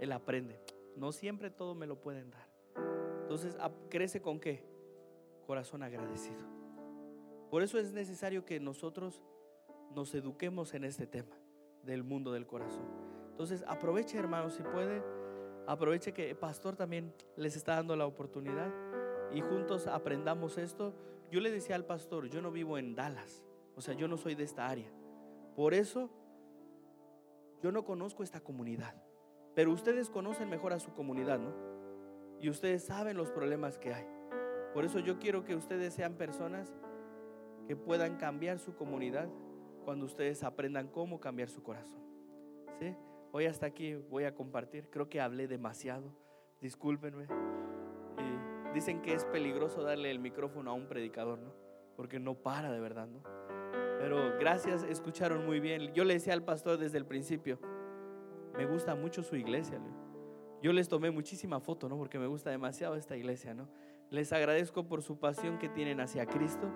[0.00, 0.62] él aprende.
[0.96, 2.47] No siempre todo me lo pueden dar.
[3.28, 3.58] Entonces,
[3.90, 4.64] crece con qué?
[5.46, 6.40] Corazón agradecido.
[7.50, 9.22] Por eso es necesario que nosotros
[9.94, 11.36] nos eduquemos en este tema
[11.82, 12.86] del mundo del corazón.
[13.32, 15.02] Entonces, aproveche, hermanos, si puede,
[15.66, 18.72] aproveche que el pastor también les está dando la oportunidad
[19.30, 20.94] y juntos aprendamos esto.
[21.30, 23.44] Yo le decía al pastor, yo no vivo en Dallas,
[23.76, 24.90] o sea, yo no soy de esta área.
[25.54, 26.08] Por eso,
[27.60, 28.94] yo no conozco esta comunidad,
[29.54, 31.77] pero ustedes conocen mejor a su comunidad, ¿no?
[32.40, 34.06] Y ustedes saben los problemas que hay.
[34.74, 36.74] Por eso yo quiero que ustedes sean personas
[37.66, 39.28] que puedan cambiar su comunidad
[39.84, 42.00] cuando ustedes aprendan cómo cambiar su corazón.
[42.78, 42.94] ¿Sí?
[43.32, 44.88] Hoy hasta aquí voy a compartir.
[44.90, 46.12] Creo que hablé demasiado.
[46.60, 47.26] Discúlpenme.
[48.74, 51.52] Dicen que es peligroso darle el micrófono a un predicador, ¿no?
[51.96, 53.22] Porque no para de verdad, ¿no?
[53.98, 55.92] Pero gracias, escucharon muy bien.
[55.94, 57.58] Yo le decía al pastor desde el principio,
[58.56, 59.80] me gusta mucho su iglesia.
[60.62, 61.96] Yo les tomé muchísima foto, ¿no?
[61.96, 63.68] Porque me gusta demasiado esta iglesia, ¿no?
[64.10, 66.68] Les agradezco por su pasión que tienen hacia Cristo.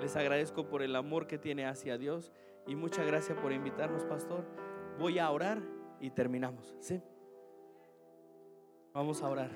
[0.00, 2.32] Les agradezco por el amor que tiene hacia Dios
[2.66, 4.44] y muchas gracias por invitarnos, pastor.
[4.98, 5.62] Voy a orar
[6.00, 7.00] y terminamos, ¿sí?
[8.92, 9.50] Vamos a orar.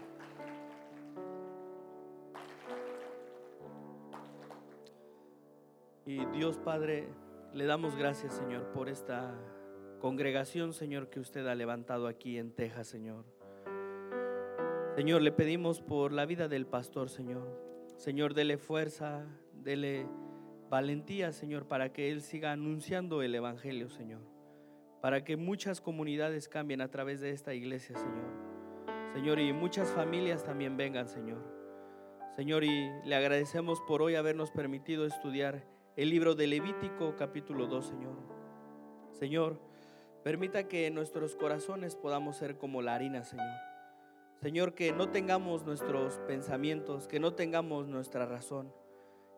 [6.06, 7.08] Y Dios Padre,
[7.52, 9.34] le damos gracias, Señor, por esta
[10.00, 13.39] congregación, Señor, que usted ha levantado aquí en Texas, Señor.
[14.96, 17.48] Señor, le pedimos por la vida del pastor, Señor.
[17.96, 20.06] Señor, dele fuerza, dele
[20.68, 24.20] valentía, Señor, para que Él siga anunciando el Evangelio, Señor.
[25.00, 28.50] Para que muchas comunidades cambien a través de esta iglesia, Señor.
[29.14, 31.42] Señor, y muchas familias también vengan, Señor.
[32.34, 35.64] Señor, y le agradecemos por hoy habernos permitido estudiar
[35.96, 38.16] el libro de Levítico capítulo 2, Señor.
[39.12, 39.60] Señor,
[40.24, 43.69] permita que en nuestros corazones podamos ser como la harina, Señor.
[44.40, 48.72] Señor, que no tengamos nuestros pensamientos, que no tengamos nuestra razón.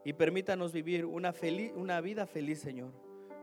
[0.04, 2.92] Y permítanos vivir una, feliz, una vida feliz, Señor.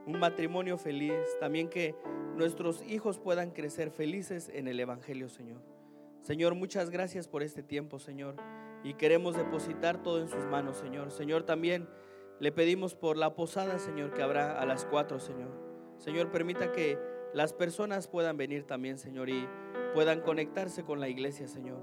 [0.05, 1.13] Un matrimonio feliz.
[1.41, 1.95] También que
[2.37, 5.61] nuestros hijos puedan crecer felices en el Evangelio, Señor.
[6.21, 8.35] Señor, muchas gracias por este tiempo, Señor.
[8.85, 11.11] Y queremos depositar todo en sus manos, Señor.
[11.11, 11.89] Señor, también
[12.39, 15.51] le pedimos por la posada, Señor, que habrá a las cuatro, Señor.
[15.97, 16.97] Señor, permita que
[17.33, 19.47] las personas puedan venir también, Señor, y
[19.93, 21.79] puedan conectarse con la iglesia, Señor.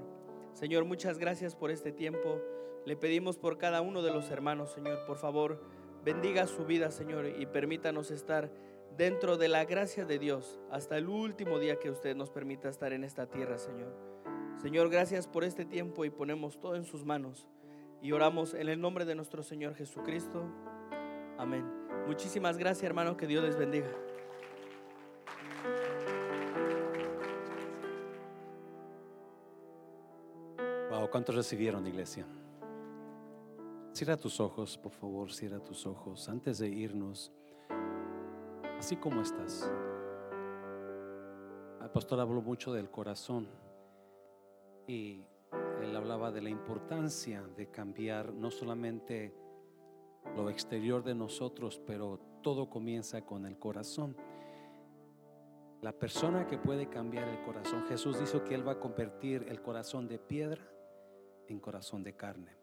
[0.53, 2.41] Señor, muchas gracias por este tiempo.
[2.85, 5.05] Le pedimos por cada uno de los hermanos, Señor.
[5.05, 5.61] Por favor,
[6.03, 8.51] bendiga su vida, Señor, y permítanos estar
[8.97, 12.93] dentro de la gracia de Dios hasta el último día que usted nos permita estar
[12.93, 13.93] en esta tierra, Señor.
[14.57, 17.47] Señor, gracias por este tiempo y ponemos todo en sus manos.
[18.01, 20.43] Y oramos en el nombre de nuestro Señor Jesucristo.
[21.37, 21.65] Amén.
[22.07, 23.17] Muchísimas gracias, hermano.
[23.17, 23.89] Que Dios les bendiga.
[31.17, 32.27] ¿Cuántos recibieron, iglesia?
[33.91, 37.31] Cierra tus ojos, por favor, cierra tus ojos antes de irnos.
[38.77, 39.67] Así como estás.
[41.81, 43.47] El pastor habló mucho del corazón
[44.85, 45.23] y
[45.81, 49.33] él hablaba de la importancia de cambiar no solamente
[50.35, 54.15] lo exterior de nosotros, pero todo comienza con el corazón.
[55.81, 59.63] La persona que puede cambiar el corazón, Jesús dijo que Él va a convertir el
[59.63, 60.76] corazón de piedra
[61.53, 62.55] en corazón de carne.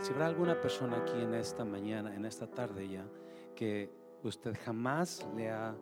[0.00, 3.06] Si habrá alguna persona aquí en esta mañana, en esta tarde ya,
[3.54, 3.90] que
[4.22, 5.74] usted jamás le ha